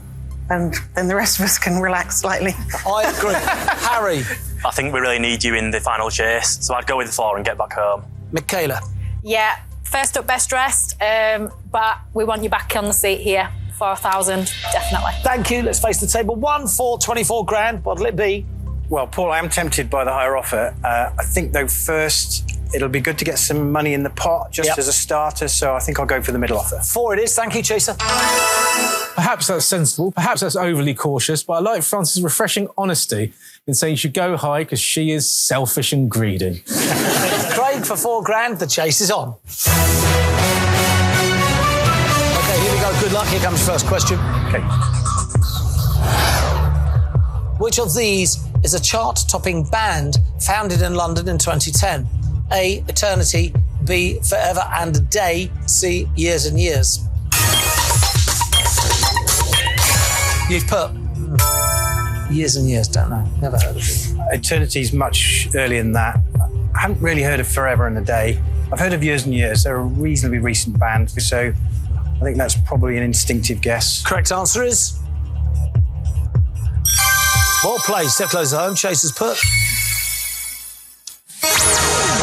and 0.51 0.73
then 0.95 1.07
the 1.07 1.15
rest 1.15 1.39
of 1.39 1.45
us 1.45 1.57
can 1.59 1.79
relax 1.81 2.17
slightly. 2.21 2.53
I 2.85 3.13
agree. 3.17 3.33
Harry. 3.35 4.23
I 4.65 4.71
think 4.71 4.93
we 4.93 4.99
really 4.99 5.19
need 5.19 5.43
you 5.43 5.55
in 5.55 5.71
the 5.71 5.79
final 5.79 6.09
chase, 6.09 6.57
so 6.65 6.73
I'd 6.75 6.85
go 6.87 6.97
with 6.97 7.07
the 7.07 7.13
four 7.13 7.35
and 7.35 7.45
get 7.45 7.57
back 7.57 7.73
home. 7.73 8.03
Michaela. 8.31 8.79
Yeah, 9.23 9.59
first 9.91 10.17
up, 10.17 10.27
best 10.27 10.49
dressed, 10.49 10.95
um, 11.01 11.51
but 11.71 11.97
we 12.13 12.23
want 12.23 12.43
you 12.43 12.49
back 12.49 12.73
on 12.75 12.85
the 12.85 12.93
seat 12.93 13.19
here. 13.21 13.49
4,000, 13.77 14.51
definitely. 14.73 15.11
Thank 15.23 15.49
you. 15.51 15.61
Let's 15.63 15.79
face 15.79 15.99
the 16.01 16.07
table. 16.07 16.35
One 16.35 16.67
for 16.67 16.97
24 16.99 17.45
grand. 17.45 17.83
What'll 17.85 18.05
it 18.05 18.15
be? 18.15 18.45
Well, 18.89 19.07
Paul, 19.07 19.31
I 19.31 19.39
am 19.39 19.49
tempted 19.49 19.89
by 19.89 20.03
the 20.03 20.11
higher 20.11 20.35
offer. 20.35 20.75
Uh, 20.83 21.11
I 21.17 21.23
think, 21.23 21.53
though, 21.53 21.67
first 21.67 22.45
it'll 22.73 22.89
be 22.89 22.99
good 22.99 23.17
to 23.17 23.25
get 23.25 23.39
some 23.39 23.71
money 23.71 23.93
in 23.95 24.03
the 24.03 24.09
pot 24.11 24.51
just 24.51 24.67
Yep. 24.69 24.77
as 24.77 24.87
a 24.87 24.93
starter. 24.93 25.47
So 25.47 25.73
I 25.73 25.79
think 25.79 25.99
I'll 25.99 26.05
go 26.05 26.21
for 26.21 26.31
the 26.31 26.37
middle 26.37 26.57
offer. 26.57 26.79
Four 26.79 27.13
it 27.15 27.19
is. 27.19 27.33
Thank 27.35 27.55
you, 27.55 27.63
Chaser. 27.63 27.95
Perhaps 29.15 29.47
that's 29.47 29.65
sensible, 29.65 30.11
perhaps 30.11 30.41
that's 30.41 30.55
overly 30.55 30.93
cautious, 30.93 31.41
but 31.43 31.53
I 31.53 31.59
like 31.59 31.83
Frances' 31.83 32.21
refreshing 32.21 32.67
honesty 32.77 33.33
in 33.67 33.73
saying 33.73 33.93
you 33.93 33.97
should 33.97 34.13
go 34.13 34.37
high 34.37 34.59
because 34.63 34.79
she 34.79 35.11
is 35.11 35.29
selfish 35.29 35.91
and 35.93 36.09
greedy. 36.09 36.63
For 37.85 37.95
four 37.97 38.21
grand. 38.23 38.59
The 38.59 38.67
chase 38.67 39.01
is 39.01 39.09
on. 39.09 39.29
Okay, 39.29 39.71
here 42.61 42.71
we 42.73 42.79
go. 42.79 42.99
Good 42.99 43.11
luck. 43.13 43.27
Here 43.27 43.39
comes 43.39 43.65
the 43.65 43.71
first 43.71 43.87
question. 43.87 44.19
Okay. 44.47 44.61
Which 47.57 47.79
of 47.79 47.95
these 47.95 48.45
is 48.63 48.73
a 48.73 48.79
chart 48.79 49.19
topping 49.27 49.63
band 49.65 50.17
founded 50.39 50.81
in 50.81 50.93
London 50.93 51.27
in 51.29 51.37
2010? 51.37 52.07
A. 52.51 52.83
Eternity. 52.87 53.53
B. 53.85 54.19
Forever 54.21 54.63
and 54.75 54.95
a 54.95 55.01
Day. 55.01 55.51
C. 55.65 56.07
Years 56.15 56.45
and 56.45 56.59
Years. 56.59 56.99
You've 60.49 60.67
put 60.67 60.89
hmm, 60.89 62.33
years 62.33 62.55
and 62.55 62.69
years. 62.69 62.87
Don't 62.87 63.09
know. 63.09 63.25
Never 63.41 63.57
heard 63.57 63.75
of 63.75 63.83
it. 63.83 64.15
Eternity's 64.33 64.93
much 64.93 65.47
earlier 65.55 65.81
than 65.81 65.93
that. 65.93 66.19
I 66.75 66.79
haven't 66.79 67.01
really 67.01 67.23
heard 67.23 67.39
of 67.39 67.47
Forever 67.47 67.87
and 67.87 67.97
a 67.97 68.01
Day. 68.01 68.41
I've 68.71 68.79
heard 68.79 68.93
of 68.93 69.03
Years 69.03 69.25
and 69.25 69.33
Years. 69.33 69.63
They're 69.63 69.77
a 69.77 69.83
reasonably 69.83 70.39
recent 70.39 70.79
band, 70.79 71.09
so 71.09 71.51
I 71.95 72.19
think 72.23 72.37
that's 72.37 72.55
probably 72.55 72.97
an 72.97 73.03
instinctive 73.03 73.61
guess. 73.61 74.03
Correct 74.05 74.31
answer 74.31 74.63
is. 74.63 74.99
Well 77.63 77.77
played. 77.79 78.07
Step 78.09 78.29
closer 78.29 78.55
to 78.55 78.61
home. 78.61 78.75
Chasers 78.75 79.11
put. 79.11 79.37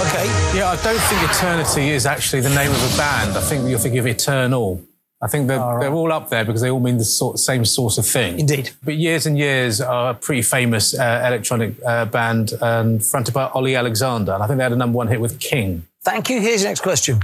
Okay. 0.07 0.27
Yeah, 0.57 0.71
I 0.71 0.79
don't 0.83 1.01
think 1.01 1.31
Eternity 1.31 1.91
is 1.91 2.07
actually 2.07 2.41
the 2.41 2.51
name 2.51 2.71
of 2.71 2.95
a 2.95 2.97
band. 2.97 3.37
I 3.37 3.41
think 3.41 3.69
you're 3.69 3.79
thinking 3.79 3.99
of 3.99 4.07
Eternal. 4.07 4.83
I 5.23 5.29
think 5.29 5.49
they're, 5.49 5.79
they're 5.81 5.93
all 5.95 6.13
up 6.13 6.29
there 6.29 6.45
because 6.45 6.61
they 6.61 6.71
all 6.71 6.81
mean 6.81 6.99
the 6.99 7.05
sort, 7.05 7.39
same 7.39 7.65
sort 7.65 7.97
of 7.97 8.07
thing. 8.07 8.39
Indeed. 8.39 8.71
But 8.85 8.97
Years 8.97 9.25
and 9.25 9.39
Years 9.39 9.81
are 9.81 10.11
a 10.11 10.15
pretty 10.15 10.43
famous 10.43 10.99
uh, 10.99 11.25
electronic 11.27 11.75
uh, 11.87 12.05
band 12.05 12.53
um, 12.61 12.99
fronted 12.99 13.33
by 13.33 13.47
Ollie 13.49 13.77
Alexander. 13.77 14.35
And 14.35 14.43
I 14.43 14.47
think 14.47 14.59
they 14.59 14.63
had 14.63 14.73
a 14.73 14.77
number 14.77 14.97
one 14.97 15.09
hit 15.09 15.21
with 15.21 15.41
King. 15.41 15.87
Thank 16.05 16.29
you. 16.29 16.41
Here's 16.41 16.63
your 16.63 16.71
next 16.71 16.83
question. 16.83 17.21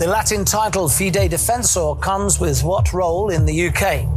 The 0.00 0.06
Latin 0.08 0.44
title 0.44 0.88
Fidei 0.88 1.28
Defensor 1.28 2.00
comes 2.00 2.40
with 2.40 2.64
what 2.64 2.92
role 2.92 3.30
in 3.30 3.46
the 3.46 3.68
UK? 3.68 4.08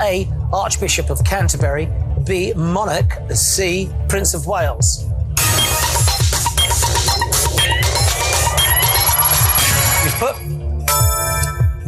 A. 0.00 0.26
Archbishop 0.52 1.10
of 1.10 1.22
Canterbury. 1.24 1.88
B. 2.24 2.54
Monarch. 2.54 3.12
C. 3.34 3.90
Prince 4.08 4.32
of 4.32 4.46
Wales. 4.46 5.04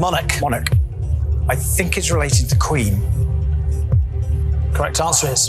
Monarch. 0.05 0.39
Monarch. 0.43 0.69
I 1.49 1.57
think 1.57 1.97
it's 1.97 2.11
related 2.11 2.51
to 2.51 2.57
Queen. 2.59 3.01
Correct 4.75 5.01
answer 5.01 5.29
is. 5.29 5.47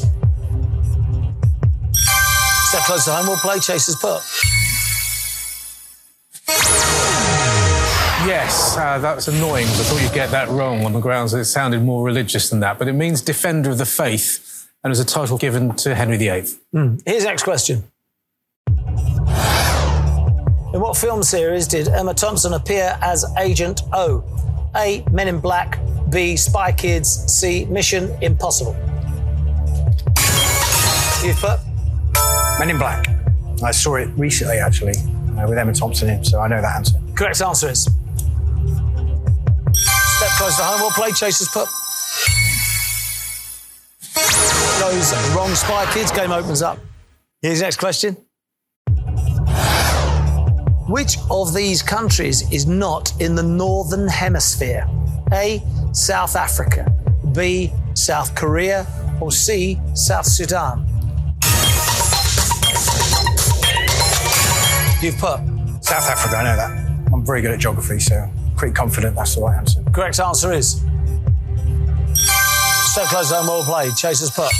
Step 2.69 2.83
close 2.83 3.03
to 3.03 3.11
home. 3.11 3.27
We'll 3.27 3.35
play 3.35 3.59
Chasers 3.59 3.97
put. 3.97 4.21
Yes, 8.25 8.77
uh, 8.77 8.97
that's 8.99 9.27
annoying. 9.27 9.65
I 9.65 9.69
thought 9.71 10.01
you'd 10.01 10.13
get 10.13 10.31
that 10.31 10.47
wrong 10.47 10.85
on 10.85 10.93
the 10.93 11.01
grounds 11.01 11.33
that 11.33 11.39
it 11.39 11.45
sounded 11.45 11.81
more 11.81 12.05
religious 12.05 12.49
than 12.49 12.61
that. 12.61 12.79
But 12.79 12.87
it 12.87 12.93
means 12.93 13.21
Defender 13.21 13.71
of 13.71 13.77
the 13.77 13.85
Faith 13.85 14.69
and 14.85 14.89
was 14.89 15.01
a 15.01 15.05
title 15.05 15.37
given 15.37 15.75
to 15.75 15.95
Henry 15.95 16.15
VIII. 16.15 16.45
Hmm. 16.71 16.95
Here's 17.05 17.23
the 17.23 17.29
next 17.29 17.43
question. 17.43 17.83
In 20.73 20.79
what 20.79 20.95
film 20.95 21.23
series 21.23 21.67
did 21.67 21.89
Emma 21.89 22.13
Thompson 22.13 22.53
appear 22.53 22.97
as 23.01 23.25
Agent 23.37 23.81
O? 23.91 24.23
A. 24.75 25.03
Men 25.11 25.27
in 25.27 25.39
Black. 25.39 25.79
B. 26.09 26.35
Spy 26.35 26.71
Kids. 26.71 27.09
C. 27.31 27.65
Mission 27.65 28.15
Impossible. 28.21 28.75
You've 31.23 31.37
put 31.37 31.59
Men 32.59 32.69
in 32.69 32.77
Black. 32.77 33.07
I 33.63 33.71
saw 33.71 33.95
it 33.95 34.07
recently, 34.17 34.57
actually, 34.57 34.93
uh, 35.37 35.47
with 35.47 35.57
Emma 35.57 35.73
Thompson 35.73 36.09
in, 36.09 36.23
so 36.23 36.39
I 36.39 36.47
know 36.47 36.61
that 36.61 36.75
answer. 36.75 36.99
correct 37.15 37.41
answer 37.41 37.69
is. 37.69 37.83
Step 40.17 40.29
close 40.37 40.57
to 40.57 40.63
home. 40.63 40.81
We'll 40.81 40.91
play 40.91 41.11
Chasers 41.11 41.47
put. 41.49 41.67
Goes 44.79 45.35
wrong. 45.35 45.53
Spy 45.55 45.91
Kids. 45.93 46.11
Game 46.11 46.31
opens 46.31 46.61
up. 46.61 46.79
Here's 47.41 47.59
the 47.59 47.65
next 47.65 47.77
question. 47.77 48.17
Which 50.87 51.17
of 51.31 51.53
these 51.55 51.81
countries 51.81 52.51
is 52.51 52.67
not 52.67 53.11
in 53.19 53.33
the 53.33 53.41
northern 53.41 54.07
hemisphere? 54.07 54.87
A. 55.33 55.59
South 55.93 56.35
Africa. 56.35 56.85
B. 57.33 57.73
South 57.95 58.35
Korea. 58.35 58.85
Or 59.19 59.31
C. 59.31 59.79
South 59.95 60.27
Sudan. 60.27 60.85
You've 65.01 65.17
put 65.17 65.39
South 65.83 66.07
Africa, 66.07 66.37
I 66.37 66.43
know 66.43 66.55
that. 66.55 67.11
I'm 67.11 67.25
very 67.25 67.41
good 67.41 67.51
at 67.51 67.59
geography, 67.59 67.99
so 67.99 68.29
pretty 68.55 68.73
confident 68.73 69.15
that's 69.15 69.35
the 69.35 69.41
right 69.41 69.57
answer. 69.57 69.83
Correct 69.91 70.19
answer 70.19 70.53
is. 70.53 70.81
Step 72.91 73.07
close 73.07 73.31
home, 73.31 73.47
well 73.47 73.63
played. 73.63 73.95
Chasers 73.95 74.29
put. 74.29 74.51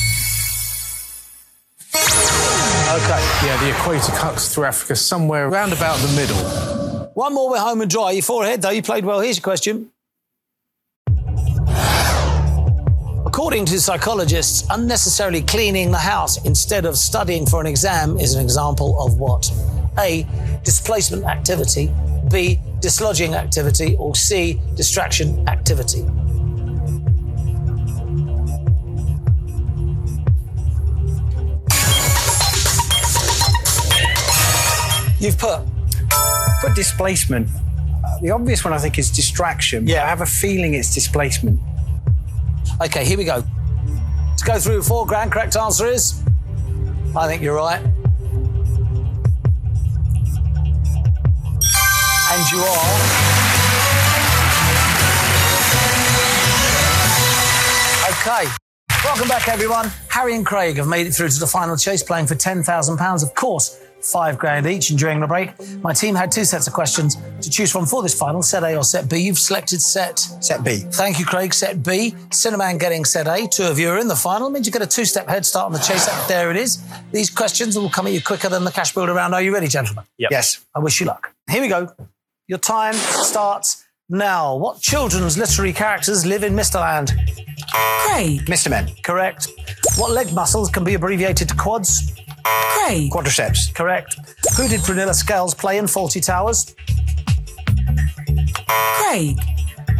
Okay. 2.95 3.45
Yeah, 3.45 3.57
the 3.59 3.77
equator 3.77 4.13
cuts 4.13 4.55
through 4.55 4.63
Africa 4.63 4.95
somewhere 4.95 5.49
around 5.49 5.73
about 5.73 5.97
the 5.97 6.07
middle. 6.15 6.37
One 7.13 7.33
more, 7.33 7.49
we're 7.49 7.59
home 7.59 7.81
and 7.81 7.91
dry. 7.91 8.11
You're 8.11 8.23
four 8.23 8.45
ahead, 8.45 8.61
though. 8.61 8.69
You 8.69 8.81
played 8.81 9.03
well. 9.03 9.19
Here's 9.19 9.35
your 9.35 9.43
question. 9.43 9.91
According 13.25 13.65
to 13.65 13.81
psychologists, 13.81 14.65
unnecessarily 14.69 15.41
cleaning 15.41 15.91
the 15.91 15.97
house 15.97 16.45
instead 16.45 16.85
of 16.85 16.95
studying 16.95 17.45
for 17.45 17.59
an 17.59 17.67
exam 17.67 18.17
is 18.17 18.33
an 18.33 18.41
example 18.41 18.97
of 19.05 19.19
what? 19.19 19.51
A. 19.99 20.25
Displacement 20.63 21.25
activity. 21.25 21.91
B. 22.31 22.61
Dislodging 22.79 23.33
activity. 23.33 23.97
Or 23.99 24.15
C. 24.15 24.61
Distraction 24.75 25.45
activity. 25.49 26.05
You've 35.25 35.39
put. 35.39 35.61
Put 36.61 36.75
displacement. 36.75 37.49
Uh, 37.49 38.19
the 38.21 38.29
obvious 38.29 38.63
one, 38.63 38.75
I 38.75 38.77
think, 38.77 38.99
is 38.99 39.09
distraction. 39.09 39.87
Yeah. 39.87 40.05
I 40.05 40.09
have 40.09 40.21
a 40.21 40.25
feeling 40.27 40.75
it's 40.75 40.93
displacement. 40.93 41.59
Okay, 42.79 43.03
here 43.03 43.17
we 43.17 43.23
go. 43.25 43.41
To 43.41 44.45
go 44.45 44.59
through 44.59 44.83
four 44.83 45.07
grand, 45.07 45.31
correct 45.31 45.55
answer 45.57 45.87
is? 45.87 46.21
I 47.15 47.25
think 47.27 47.41
you're 47.41 47.55
right. 47.55 47.81
And 52.31 52.51
you 52.51 52.59
are. 52.59 53.25
Okay. 58.11 58.47
Welcome 59.03 59.27
back, 59.27 59.47
everyone. 59.47 59.89
Harry 60.09 60.35
and 60.35 60.45
Craig 60.45 60.77
have 60.77 60.87
made 60.87 61.07
it 61.07 61.15
through 61.15 61.29
to 61.29 61.39
the 61.39 61.47
final 61.47 61.75
chase, 61.77 62.03
playing 62.03 62.27
for 62.27 62.35
£10,000, 62.35 63.23
of 63.23 63.33
course, 63.33 63.79
five 64.05 64.37
grand 64.37 64.67
each. 64.67 64.89
And 64.89 64.99
during 64.99 65.19
the 65.19 65.27
break, 65.27 65.51
my 65.81 65.93
team 65.93 66.15
had 66.15 66.31
two 66.31 66.45
sets 66.45 66.67
of 66.67 66.73
questions 66.73 67.17
to 67.41 67.49
choose 67.49 67.71
from 67.71 67.85
for 67.85 68.03
this 68.03 68.17
final 68.17 68.41
set 68.41 68.63
A 68.63 68.75
or 68.75 68.83
set 68.83 69.09
B. 69.09 69.17
You've 69.17 69.39
selected 69.39 69.81
set 69.81 70.19
Set 70.41 70.63
B. 70.63 70.77
Thank 70.91 71.19
you, 71.19 71.25
Craig. 71.25 71.53
Set 71.53 71.83
B. 71.83 72.11
Sinnerman 72.29 72.79
getting 72.79 73.05
set 73.05 73.27
A. 73.27 73.47
Two 73.47 73.63
of 73.63 73.79
you 73.79 73.89
are 73.89 73.99
in 73.99 74.07
the 74.07 74.15
final. 74.15 74.47
It 74.47 74.51
means 74.51 74.65
you 74.65 74.71
get 74.73 74.81
a 74.81 74.87
two 74.87 75.05
step 75.05 75.27
head 75.27 75.45
start 75.45 75.65
on 75.65 75.73
the 75.73 75.79
chase. 75.79 76.05
There 76.27 76.51
it 76.51 76.57
is. 76.57 76.83
These 77.11 77.29
questions 77.29 77.77
will 77.77 77.89
come 77.89 78.07
at 78.07 78.13
you 78.13 78.21
quicker 78.21 78.49
than 78.49 78.63
the 78.63 78.71
cash 78.71 78.93
builder 78.93 79.13
round. 79.13 79.33
Are 79.33 79.41
you 79.41 79.53
ready, 79.53 79.67
gentlemen? 79.67 80.05
Yep. 80.17 80.31
Yes. 80.31 80.65
I 80.75 80.79
wish 80.79 80.99
you 80.99 81.05
luck. 81.05 81.33
Here 81.49 81.61
we 81.61 81.67
go. 81.67 81.93
Your 82.47 82.59
time 82.59 82.93
starts 82.93 83.85
now. 84.09 84.55
What 84.55 84.81
children's 84.81 85.37
literary 85.37 85.73
characters 85.73 86.25
live 86.25 86.43
in 86.43 86.53
Mr. 86.53 86.75
Land? 86.79 87.13
Craig. 87.71 88.45
Mr. 88.45 88.69
Men. 88.69 88.89
Correct. 89.03 89.47
What 89.97 90.11
leg 90.11 90.31
muscles 90.33 90.69
can 90.69 90.83
be 90.83 90.93
abbreviated 90.93 91.49
to 91.49 91.55
quads? 91.55 92.13
Craig. 92.45 93.11
Quadriceps. 93.11 93.73
Correct. 93.73 94.15
Who 94.57 94.67
did 94.67 94.81
Prunella 94.81 95.13
Scales 95.13 95.53
play 95.53 95.77
in 95.77 95.85
Fawlty 95.85 96.23
Towers? 96.23 96.75
Craig. 98.67 99.37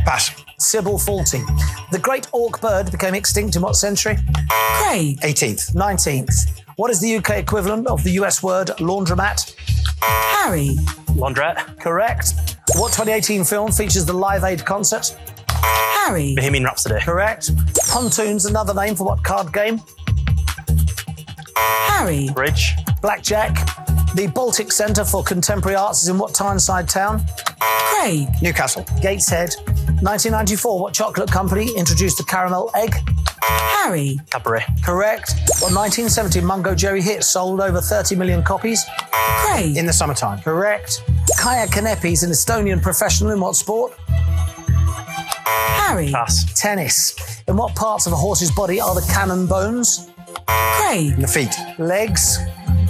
Pass. 0.05 0.31
Sybil 0.57 0.97
Fawlty. 0.97 1.43
The 1.91 1.99
great 1.99 2.27
auk 2.33 2.61
bird 2.61 2.91
became 2.91 3.13
extinct 3.13 3.55
in 3.55 3.61
what 3.61 3.75
century? 3.75 4.17
Craig. 4.49 5.19
18th. 5.21 5.73
19th. 5.73 6.61
What 6.77 6.91
is 6.91 6.99
the 6.99 7.15
UK 7.17 7.31
equivalent 7.37 7.87
of 7.87 8.03
the 8.03 8.11
US 8.11 8.43
word 8.43 8.67
laundromat? 8.79 9.55
Harry. 10.01 10.75
Laundrette. 11.15 11.79
Correct. 11.79 12.33
What 12.75 12.93
2018 12.93 13.43
film 13.45 13.71
features 13.71 14.05
the 14.05 14.13
Live 14.13 14.43
Aid 14.43 14.63
concert? 14.65 15.15
Harry. 15.49 16.35
Bohemian 16.35 16.65
Rhapsody. 16.65 16.99
Correct. 17.01 17.51
Pontoon's 17.89 18.45
another 18.45 18.73
name 18.73 18.95
for 18.95 19.05
what 19.05 19.23
card 19.23 19.51
game? 19.53 19.81
Harry. 21.55 22.29
Bridge. 22.33 22.73
Blackjack. 23.01 23.53
The 24.15 24.27
Baltic 24.33 24.71
Centre 24.71 25.03
for 25.05 25.23
Contemporary 25.23 25.75
Arts 25.75 26.03
is 26.03 26.09
in 26.09 26.17
what 26.17 26.33
Tyneside 26.33 26.87
town? 26.87 27.25
Craig. 27.59 28.27
Newcastle. 28.41 28.85
Gateshead. 29.01 29.55
1994, 30.01 30.79
what 30.79 30.93
chocolate 30.93 31.31
company 31.31 31.75
introduced 31.75 32.17
the 32.17 32.23
caramel 32.23 32.71
egg? 32.75 32.93
Harry. 33.41 34.19
Cadbury. 34.31 34.61
Correct. 34.83 35.33
What 35.59 35.73
1970 35.73 36.41
Mungo 36.41 36.75
Jerry 36.75 37.01
hit 37.01 37.23
sold 37.23 37.61
over 37.61 37.81
30 37.81 38.15
million 38.15 38.43
copies? 38.43 38.83
Craig. 39.11 39.77
In 39.77 39.85
the 39.85 39.93
summertime. 39.93 40.39
Correct. 40.39 41.03
Kaya 41.37 41.67
Kanepi 41.67 42.13
is 42.13 42.23
an 42.23 42.31
Estonian 42.31 42.81
professional 42.81 43.31
in 43.31 43.39
what 43.39 43.55
sport? 43.55 43.93
Harry. 45.87 46.11
Pass. 46.11 46.59
Tennis. 46.59 47.15
In 47.47 47.57
what 47.57 47.75
parts 47.75 48.07
of 48.07 48.13
a 48.13 48.15
horse's 48.15 48.51
body 48.51 48.81
are 48.81 48.95
the 48.95 49.05
cannon 49.13 49.45
bones? 49.45 50.09
Craig. 50.47 51.15
The 51.17 51.27
feet. 51.27 51.55
Legs. 51.77 52.39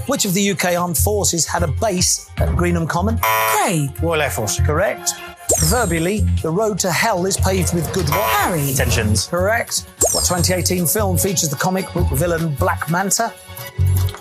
Which 0.08 0.26
of 0.26 0.34
the 0.34 0.52
UK 0.52 0.76
armed 0.76 0.98
forces 0.98 1.46
had 1.46 1.64
a 1.64 1.68
base 1.68 2.30
at 2.38 2.50
Greenham 2.50 2.88
Common? 2.88 3.20
Craig. 3.22 3.90
Royal 4.02 4.22
Air 4.22 4.30
Force. 4.30 4.60
Correct. 4.60 5.14
Proverbially, 5.58 6.20
the 6.42 6.50
road 6.50 6.78
to 6.80 6.92
hell 6.92 7.26
is 7.26 7.38
paved 7.38 7.74
with 7.74 7.92
good 7.94 8.08
what? 8.10 8.30
Harry. 8.30 8.74
Tensions. 8.74 9.28
Correct. 9.28 9.86
What 10.12 10.26
2018 10.26 10.86
film 10.86 11.18
features 11.18 11.50
the 11.50 11.56
comic 11.56 11.92
book 11.94 12.08
villain 12.10 12.54
Black 12.56 12.90
Manta? 12.90 13.34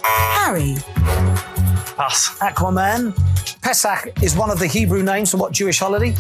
Harry. 0.03 0.77
Pass. 1.97 2.39
Aquaman. 2.41 3.15
Pesach 3.63 4.23
is 4.23 4.37
one 4.37 4.51
of 4.51 4.59
the 4.59 4.67
Hebrew 4.67 5.03
names 5.03 5.31
for 5.31 5.39
what 5.39 5.53
Jewish 5.53 5.79
holiday? 5.79 6.15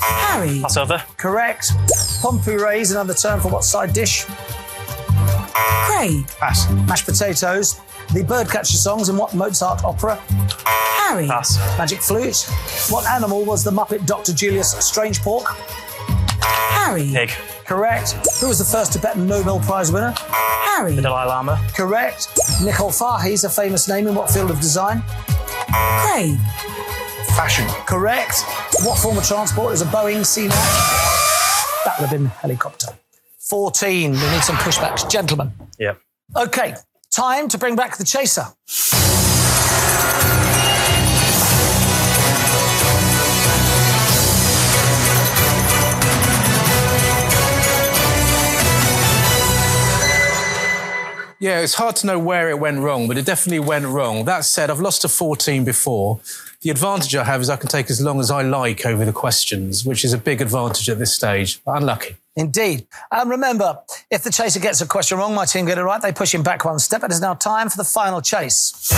Harry. 0.00 0.60
Passover. 0.60 1.02
Correct. 1.16 1.72
Pomme 2.20 2.38
purée 2.40 2.78
is 2.80 2.90
another 2.90 3.14
term 3.14 3.40
for 3.40 3.48
what 3.48 3.64
side 3.64 3.92
dish? 3.92 4.26
Craig. 5.86 6.26
Pass. 6.38 6.70
Mashed 6.86 7.06
potatoes. 7.06 7.80
The 8.12 8.22
birdcatcher 8.22 8.76
songs 8.76 9.08
in 9.08 9.16
what 9.16 9.34
Mozart 9.34 9.84
opera? 9.84 10.16
Harry. 10.64 11.26
Pass. 11.26 11.58
Magic 11.78 12.00
flute. 12.00 12.42
What 12.90 13.06
animal 13.06 13.44
was 13.44 13.64
the 13.64 13.70
Muppet 13.70 14.06
Dr. 14.06 14.32
Julius 14.32 14.74
Strangepork? 14.74 15.44
Harry. 16.40 17.10
Pig. 17.12 17.30
Correct. 17.64 18.12
Who 18.40 18.48
was 18.48 18.58
the 18.58 18.64
first 18.64 18.92
Tibetan 18.92 19.26
Nobel 19.26 19.58
Prize 19.60 19.90
winner? 19.90 20.14
Harry. 20.18 20.94
The 20.94 21.02
Dalai 21.02 21.24
Lama. 21.24 21.60
Correct. 21.74 22.28
Nicole 22.62 22.90
Farhi 22.90 23.30
is 23.32 23.44
a 23.44 23.50
famous 23.50 23.88
name 23.88 24.06
in 24.06 24.14
what 24.14 24.30
field 24.30 24.50
of 24.50 24.60
design? 24.60 25.02
Craig. 26.02 26.38
Fashion. 27.34 27.66
Correct. 27.86 28.42
What 28.84 28.98
form 28.98 29.18
of 29.18 29.24
transport 29.24 29.72
is 29.72 29.82
a 29.82 29.86
Boeing 29.86 30.24
C-9? 30.24 30.50
That 31.84 31.98
would 31.98 32.08
have 32.08 32.10
been 32.10 32.26
helicopter. 32.26 32.88
14. 33.46 34.10
We 34.10 34.18
need 34.18 34.42
some 34.42 34.56
pushbacks. 34.56 35.08
Gentlemen. 35.08 35.52
Yeah. 35.78 35.94
Okay. 36.36 36.74
Time 37.10 37.48
to 37.48 37.58
bring 37.58 37.76
back 37.76 37.96
the 37.96 38.04
chaser. 38.04 38.46
Yeah, 51.38 51.60
it's 51.60 51.74
hard 51.74 51.96
to 51.96 52.06
know 52.06 52.18
where 52.18 52.48
it 52.48 52.58
went 52.58 52.80
wrong, 52.80 53.06
but 53.06 53.18
it 53.18 53.26
definitely 53.26 53.60
went 53.60 53.86
wrong. 53.86 54.24
That 54.24 54.44
said, 54.44 54.70
I've 54.70 54.80
lost 54.80 55.02
to 55.02 55.08
14 55.08 55.64
before. 55.64 56.18
The 56.62 56.70
advantage 56.70 57.14
I 57.14 57.24
have 57.24 57.42
is 57.42 57.50
I 57.50 57.56
can 57.56 57.68
take 57.68 57.90
as 57.90 58.00
long 58.00 58.18
as 58.20 58.30
I 58.30 58.42
like 58.42 58.86
over 58.86 59.04
the 59.04 59.12
questions, 59.12 59.84
which 59.84 60.04
is 60.04 60.12
a 60.14 60.18
big 60.18 60.40
advantage 60.40 60.88
at 60.88 60.98
this 60.98 61.14
stage. 61.14 61.62
But 61.62 61.76
unlucky. 61.76 62.16
Indeed. 62.36 62.86
And 63.10 63.30
remember, 63.30 63.78
if 64.10 64.22
the 64.22 64.30
chaser 64.30 64.60
gets 64.60 64.82
a 64.82 64.86
question 64.86 65.16
wrong, 65.16 65.34
my 65.34 65.46
team 65.46 65.64
get 65.64 65.78
it 65.78 65.82
right, 65.82 66.00
they 66.02 66.12
push 66.12 66.34
him 66.34 66.42
back 66.42 66.66
one 66.66 66.78
step. 66.78 67.02
And 67.02 67.10
It 67.10 67.14
is 67.14 67.20
now 67.20 67.32
time 67.34 67.70
for 67.70 67.78
the 67.78 67.84
final 67.84 68.20
chase. 68.20 68.92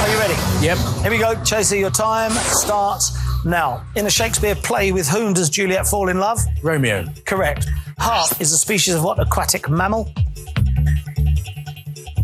Are 0.00 0.08
you 0.08 0.18
ready? 0.18 0.34
Yep. 0.64 0.78
Here 1.02 1.10
we 1.10 1.18
go. 1.18 1.34
Chaser, 1.44 1.76
your 1.76 1.90
time 1.90 2.30
starts 2.30 3.12
now. 3.44 3.84
In 3.96 4.06
a 4.06 4.10
Shakespeare 4.10 4.54
play, 4.54 4.92
with 4.92 5.06
whom 5.08 5.34
does 5.34 5.50
Juliet 5.50 5.86
fall 5.86 6.08
in 6.08 6.18
love? 6.18 6.40
Romeo. 6.62 7.04
Correct. 7.26 7.68
Harp 7.98 8.40
is 8.40 8.50
a 8.52 8.58
species 8.58 8.94
of 8.94 9.04
what 9.04 9.18
aquatic 9.20 9.68
mammal? 9.68 10.10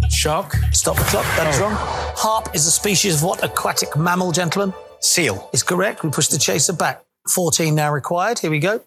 Shark. 0.09 0.55
Stop 0.73 0.97
the 0.97 1.05
clock. 1.05 1.25
That 1.37 1.49
is 1.49 1.61
oh. 1.61 1.65
wrong. 1.65 1.75
Harp 1.77 2.55
is 2.55 2.67
a 2.67 2.71
species 2.71 3.17
of 3.17 3.23
what 3.23 3.45
aquatic 3.45 3.95
mammal, 3.95 4.33
gentlemen? 4.33 4.75
Seal. 5.01 5.51
Is 5.53 5.63
correct. 5.63 6.03
We 6.03 6.11
push 6.11 6.29
the 6.29 6.39
chaser 6.39 6.73
back. 6.73 7.03
14 7.31 7.75
now 7.75 7.93
required. 7.93 8.39
Here 8.39 8.51
we 8.51 8.59
go. 8.59 8.81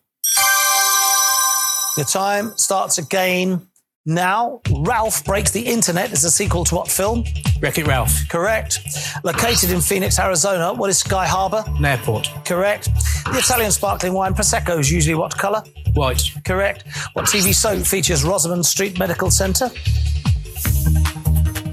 Your 1.97 2.05
time 2.05 2.53
starts 2.57 2.97
again 2.97 3.67
now. 4.05 4.61
Ralph 4.79 5.23
Breaks 5.25 5.51
the 5.51 5.61
Internet 5.61 6.11
is 6.11 6.23
a 6.23 6.31
sequel 6.31 6.63
to 6.65 6.75
what 6.75 6.89
film? 6.89 7.23
Wreck 7.61 7.77
It 7.77 7.85
Ralph. 7.85 8.27
Correct. 8.29 8.79
Located 9.23 9.71
in 9.71 9.79
Phoenix, 9.79 10.19
Arizona, 10.19 10.73
what 10.73 10.89
is 10.89 10.97
Sky 10.97 11.27
Harbor? 11.27 11.63
An 11.67 11.85
airport. 11.85 12.29
Correct. 12.45 12.89
The 13.25 13.37
Italian 13.37 13.71
sparkling 13.71 14.13
wine 14.13 14.33
Prosecco 14.33 14.79
is 14.79 14.91
usually 14.91 15.15
what 15.15 15.37
colour? 15.37 15.63
White. 15.93 16.23
Correct. 16.43 16.83
What 17.13 17.25
TV 17.25 17.53
soap 17.53 17.85
features 17.85 18.23
Rosamund 18.23 18.65
Street 18.65 18.97
Medical 18.97 19.29
Centre? 19.29 19.69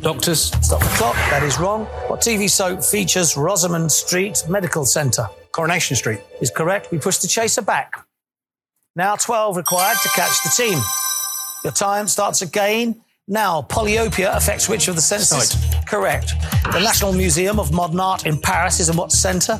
Doctors. 0.01 0.53
Stop 0.63 0.81
the 0.81 0.93
clock. 0.97 1.17
That 1.31 1.43
is 1.43 1.59
wrong. 1.59 1.87
What 2.09 2.21
TV 2.21 2.49
soap 2.49 2.83
features 2.85 3.37
Rosamund 3.37 3.91
Street 3.91 4.45
Medical 4.49 4.85
Centre? 4.85 5.29
Coronation 5.53 5.97
Street. 5.97 6.21
Is 6.41 6.51
correct. 6.51 6.91
We 6.91 6.99
push 6.99 7.19
the 7.19 7.29
chaser 7.29 7.63
back. 7.63 8.07
Now 8.97 9.17
12 9.17 9.57
required 9.57 9.97
to 10.03 10.09
catch 10.11 10.43
the 10.43 10.51
team. 10.57 10.79
Your 11.65 11.73
time 11.73 12.09
starts 12.09 12.43
again. 12.43 13.03
Now, 13.29 13.63
polyopia 13.63 14.35
affects 14.35 14.69
which 14.69 14.89
of 14.89 14.97
the 14.97 15.03
senses? 15.03 15.57
Correct. 15.87 16.33
The 16.73 16.81
National 16.81 17.13
Museum 17.13 17.61
of 17.61 17.73
Modern 17.73 18.01
Art 18.01 18.27
in 18.27 18.41
Paris 18.41 18.81
is 18.81 18.89
in 18.89 18.97
what 18.97 19.13
centre? 19.13 19.59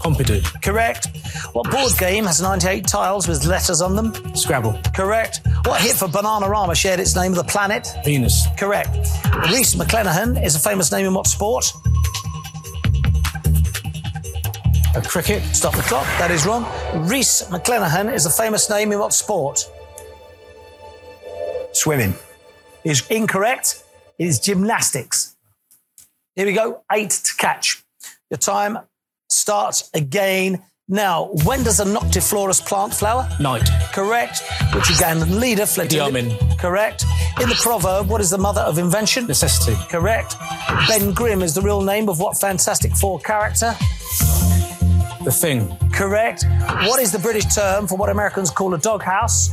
Pompidou. 0.00 0.42
Correct. 0.60 1.06
What 1.52 1.70
board 1.70 1.92
game 1.98 2.24
has 2.24 2.42
98 2.42 2.84
tiles 2.88 3.28
with 3.28 3.44
letters 3.44 3.80
on 3.80 3.94
them? 3.94 4.34
Scrabble. 4.34 4.76
Correct. 4.96 5.40
What 5.66 5.80
hit 5.80 5.92
for 5.92 6.08
Bananarama 6.08 6.74
shared 6.74 6.98
its 6.98 7.14
name 7.14 7.30
with 7.32 7.46
the 7.46 7.52
planet? 7.52 7.86
Venus. 8.04 8.46
Correct. 8.58 8.90
Rhys 9.36 9.76
McClenaghan 9.76 10.44
is 10.44 10.56
a 10.56 10.58
famous 10.58 10.90
name 10.90 11.06
in 11.06 11.14
what 11.14 11.28
sport? 11.28 11.72
A 14.94 15.00
cricket. 15.00 15.42
Stop 15.54 15.74
the 15.74 15.82
clock. 15.82 16.06
That 16.18 16.30
is 16.30 16.44
wrong. 16.44 16.64
Rhys 17.08 17.42
McClenaghan 17.48 18.12
is 18.12 18.26
a 18.26 18.30
famous 18.30 18.68
name 18.68 18.92
in 18.92 18.98
what 18.98 19.14
sport? 19.14 19.66
Swimming. 21.72 22.14
Is 22.84 23.06
incorrect. 23.08 23.84
It 24.18 24.26
is 24.26 24.38
gymnastics. 24.38 25.34
Here 26.34 26.44
we 26.44 26.52
go. 26.52 26.82
Eight 26.92 27.10
to 27.10 27.34
catch. 27.36 27.82
Your 28.30 28.36
time 28.36 28.78
starts 29.30 29.90
again 29.94 30.62
now. 30.88 31.30
When 31.44 31.62
does 31.62 31.80
a 31.80 31.84
Noctiflorous 31.84 32.64
plant 32.64 32.92
flower? 32.92 33.26
Night. 33.40 33.68
Correct. 33.92 34.42
Which 34.74 34.84
Ugandan 34.84 35.40
leader 35.40 35.64
fled 35.64 35.88
to 35.90 35.96
Idi 35.96 36.58
Correct. 36.58 37.04
In 37.40 37.48
the 37.48 37.54
proverb, 37.54 38.08
what 38.08 38.20
is 38.20 38.28
the 38.28 38.38
mother 38.38 38.60
of 38.60 38.76
invention? 38.76 39.26
Necessity. 39.26 39.76
Correct. 39.88 40.36
Ben 40.86 41.12
Grimm 41.14 41.42
is 41.42 41.54
the 41.54 41.62
real 41.62 41.80
name 41.80 42.10
of 42.10 42.18
what 42.20 42.38
Fantastic 42.38 42.94
Four 42.94 43.20
character? 43.20 43.74
The 45.24 45.30
thing. 45.32 45.76
Correct. 45.92 46.44
What 46.86 47.00
is 47.00 47.12
the 47.12 47.18
British 47.18 47.44
term 47.54 47.86
for 47.86 47.96
what 47.96 48.08
Americans 48.10 48.50
call 48.50 48.74
a 48.74 48.78
doghouse? 48.78 49.50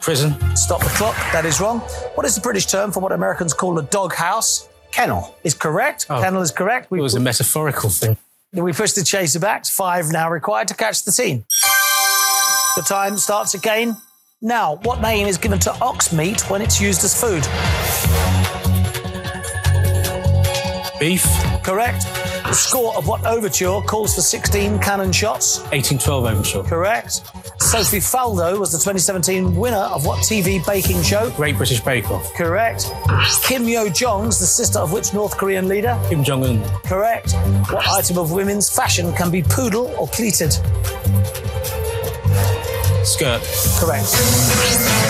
Prison. 0.00 0.34
Stop 0.56 0.80
the 0.80 0.90
clock. 0.90 1.16
That 1.32 1.44
is 1.44 1.60
wrong. 1.60 1.80
What 2.14 2.24
is 2.24 2.34
the 2.36 2.40
British 2.40 2.66
term 2.66 2.92
for 2.92 3.00
what 3.00 3.10
Americans 3.12 3.52
call 3.52 3.78
a 3.78 3.82
doghouse? 3.82 4.68
Kennel. 4.92 5.34
Is 5.42 5.54
correct. 5.54 6.06
Oh. 6.08 6.20
Kennel 6.20 6.42
is 6.42 6.52
correct. 6.52 6.90
We, 6.90 6.98
It 6.98 7.02
was 7.02 7.14
a 7.14 7.20
metaphorical 7.20 7.90
thing. 7.90 8.16
we 8.52 8.72
push 8.72 8.92
the 8.92 9.02
chaser 9.02 9.40
back. 9.40 9.66
Five 9.66 10.10
now 10.12 10.30
required 10.30 10.68
to 10.68 10.74
catch 10.74 11.04
the 11.04 11.10
team. 11.12 11.44
The 12.76 12.82
time 12.82 13.18
starts 13.18 13.54
again. 13.54 13.96
Now, 14.40 14.76
what 14.82 15.00
name 15.00 15.26
is 15.26 15.38
given 15.38 15.58
to 15.60 15.72
ox 15.80 16.12
meat 16.12 16.48
when 16.50 16.62
it's 16.62 16.80
used 16.80 17.02
as 17.04 17.18
food? 17.18 17.42
Beef. 21.00 21.24
Correct. 21.64 22.04
The 22.52 22.58
score 22.58 22.94
of 22.98 23.08
what 23.08 23.24
overture 23.24 23.80
calls 23.80 24.14
for 24.14 24.20
16 24.20 24.78
cannon 24.80 25.10
shots? 25.10 25.60
1812 25.72 26.24
overture. 26.26 26.62
Correct. 26.62 27.22
Sophie 27.58 27.96
Faldo 27.96 28.58
was 28.60 28.70
the 28.72 28.76
2017 28.76 29.56
winner 29.56 29.78
of 29.78 30.04
what 30.04 30.18
TV 30.18 30.62
baking 30.66 31.02
show? 31.02 31.30
Great 31.30 31.56
British 31.56 31.80
Bake 31.80 32.10
Off. 32.10 32.30
Correct. 32.34 32.92
Kim 33.42 33.66
Yo 33.66 33.88
Jong's 33.88 34.38
the 34.38 34.44
sister 34.44 34.78
of 34.80 34.92
which 34.92 35.14
North 35.14 35.38
Korean 35.38 35.66
leader? 35.66 35.98
Kim 36.10 36.22
Jong 36.22 36.44
Un. 36.44 36.62
Correct. 36.84 37.32
What 37.70 37.88
item 37.88 38.18
of 38.18 38.32
women's 38.32 38.68
fashion 38.68 39.14
can 39.14 39.30
be 39.30 39.42
poodle 39.42 39.86
or 39.98 40.06
pleated? 40.08 40.52
Skirt. 43.02 43.40
Correct. 43.80 45.01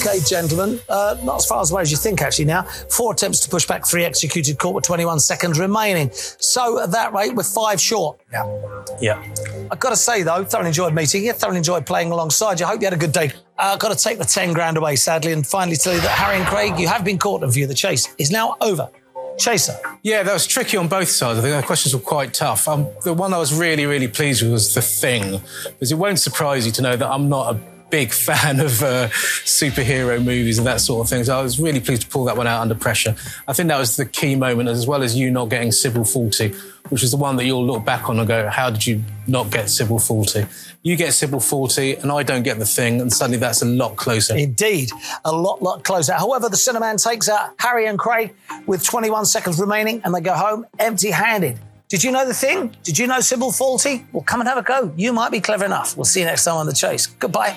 Okay, 0.00 0.18
gentlemen, 0.20 0.80
uh, 0.88 1.14
not 1.22 1.36
as 1.36 1.46
far 1.46 1.60
as 1.60 1.70
away 1.70 1.82
as 1.82 1.90
you 1.90 1.98
think, 1.98 2.22
actually, 2.22 2.46
now. 2.46 2.62
Four 2.62 3.12
attempts 3.12 3.40
to 3.40 3.50
push 3.50 3.66
back, 3.66 3.86
three 3.86 4.02
executed, 4.06 4.58
caught 4.58 4.74
with 4.74 4.84
21 4.84 5.20
seconds 5.20 5.58
remaining. 5.60 6.10
So, 6.12 6.80
at 6.80 6.90
that 6.92 7.12
rate, 7.12 7.34
we're 7.34 7.42
five 7.42 7.78
short. 7.78 8.18
Yeah. 8.32 8.72
Yeah. 8.98 9.22
I've 9.70 9.78
got 9.78 9.90
to 9.90 9.96
say, 9.96 10.22
though, 10.22 10.42
thoroughly 10.42 10.68
enjoyed 10.68 10.94
meeting 10.94 11.24
you, 11.24 11.34
thoroughly 11.34 11.58
enjoyed 11.58 11.84
playing 11.84 12.12
alongside 12.12 12.60
you. 12.60 12.66
I 12.66 12.70
hope 12.70 12.80
you 12.80 12.86
had 12.86 12.94
a 12.94 12.96
good 12.96 13.12
day. 13.12 13.30
Uh, 13.58 13.72
I've 13.74 13.78
got 13.78 13.96
to 13.96 14.02
take 14.02 14.16
the 14.16 14.24
10 14.24 14.54
grand 14.54 14.78
away, 14.78 14.96
sadly, 14.96 15.32
and 15.32 15.46
finally 15.46 15.76
tell 15.76 15.92
you 15.92 16.00
that 16.00 16.16
Harry 16.18 16.38
and 16.38 16.46
Craig, 16.46 16.80
you 16.80 16.88
have 16.88 17.04
been 17.04 17.18
caught 17.18 17.42
and 17.42 17.52
view 17.52 17.66
the 17.66 17.74
chase 17.74 18.08
is 18.16 18.30
now 18.30 18.56
over. 18.62 18.88
Chaser. 19.38 19.76
Yeah, 20.02 20.22
that 20.22 20.32
was 20.32 20.46
tricky 20.46 20.78
on 20.78 20.88
both 20.88 21.08
sides. 21.08 21.38
I 21.38 21.42
think 21.42 21.60
the 21.60 21.66
questions 21.66 21.94
were 21.94 22.00
quite 22.00 22.32
tough. 22.32 22.66
Um, 22.68 22.88
the 23.04 23.12
one 23.12 23.34
I 23.34 23.38
was 23.38 23.52
really, 23.52 23.84
really 23.84 24.08
pleased 24.08 24.42
with 24.42 24.52
was 24.52 24.74
the 24.74 24.82
thing, 24.82 25.42
because 25.64 25.92
it 25.92 25.96
won't 25.96 26.18
surprise 26.18 26.64
you 26.64 26.72
to 26.72 26.82
know 26.82 26.96
that 26.96 27.10
I'm 27.10 27.28
not 27.28 27.54
a 27.54 27.60
big 27.90 28.12
fan 28.28 28.60
of 28.60 28.82
uh, 28.82 29.08
superhero 29.44 30.18
movies 30.22 30.58
and 30.58 30.66
that 30.66 30.80
sort 30.80 31.04
of 31.04 31.10
thing. 31.10 31.24
So 31.24 31.38
I 31.38 31.42
was 31.42 31.60
really 31.60 31.80
pleased 31.80 32.02
to 32.02 32.08
pull 32.08 32.24
that 32.24 32.36
one 32.36 32.46
out 32.46 32.60
under 32.60 32.74
pressure. 32.74 33.14
I 33.46 33.52
think 33.52 33.68
that 33.68 33.78
was 33.78 33.96
the 33.96 34.06
key 34.06 34.36
moment, 34.36 34.68
as 34.68 34.86
well 34.86 35.02
as 35.02 35.16
you 35.16 35.30
not 35.30 35.48
getting 35.48 35.72
Sybil 35.72 36.02
Fawlty, 36.02 36.54
which 36.90 37.02
is 37.02 37.10
the 37.10 37.16
one 37.16 37.36
that 37.36 37.44
you'll 37.44 37.64
look 37.64 37.84
back 37.84 38.08
on 38.08 38.18
and 38.18 38.26
go, 38.26 38.48
"How 38.48 38.70
did 38.70 38.86
you 38.86 39.02
not 39.26 39.50
get 39.50 39.68
Sybil 39.70 39.98
Fawlty?" 39.98 40.48
You 40.82 40.96
get 40.96 41.12
Sybil 41.12 41.40
Fawlty, 41.40 42.02
and 42.02 42.10
I 42.10 42.22
don't 42.22 42.42
get 42.42 42.58
the 42.58 42.64
thing, 42.64 43.00
and 43.00 43.12
suddenly 43.12 43.38
that's 43.38 43.60
a 43.60 43.66
lot 43.66 43.96
closer. 43.96 44.34
Indeed, 44.34 44.90
a 45.24 45.32
lot, 45.32 45.62
lot 45.62 45.84
closer. 45.84 46.14
However, 46.14 46.48
the 46.48 46.56
Sinnerman 46.56 47.02
takes 47.02 47.28
out 47.28 47.52
Harry 47.58 47.86
and 47.86 47.98
Craig 47.98 48.34
with 48.66 48.82
21 48.84 49.26
seconds 49.26 49.60
remaining, 49.60 50.00
and 50.04 50.14
they 50.14 50.20
go 50.20 50.32
home 50.32 50.66
empty-handed. 50.78 51.58
Did 51.90 52.04
you 52.04 52.12
know 52.12 52.24
the 52.24 52.32
thing? 52.34 52.74
Did 52.84 52.98
you 52.98 53.08
know 53.08 53.20
Sybil 53.20 53.50
Fawlty? 53.50 54.04
Well, 54.12 54.22
come 54.22 54.40
and 54.40 54.48
have 54.48 54.58
a 54.58 54.62
go. 54.62 54.92
You 54.96 55.12
might 55.12 55.32
be 55.32 55.40
clever 55.40 55.64
enough. 55.64 55.96
We'll 55.96 56.04
see 56.04 56.20
you 56.20 56.26
next 56.26 56.44
time 56.44 56.54
on 56.54 56.66
The 56.66 56.72
Chase. 56.72 57.06
Goodbye. 57.06 57.56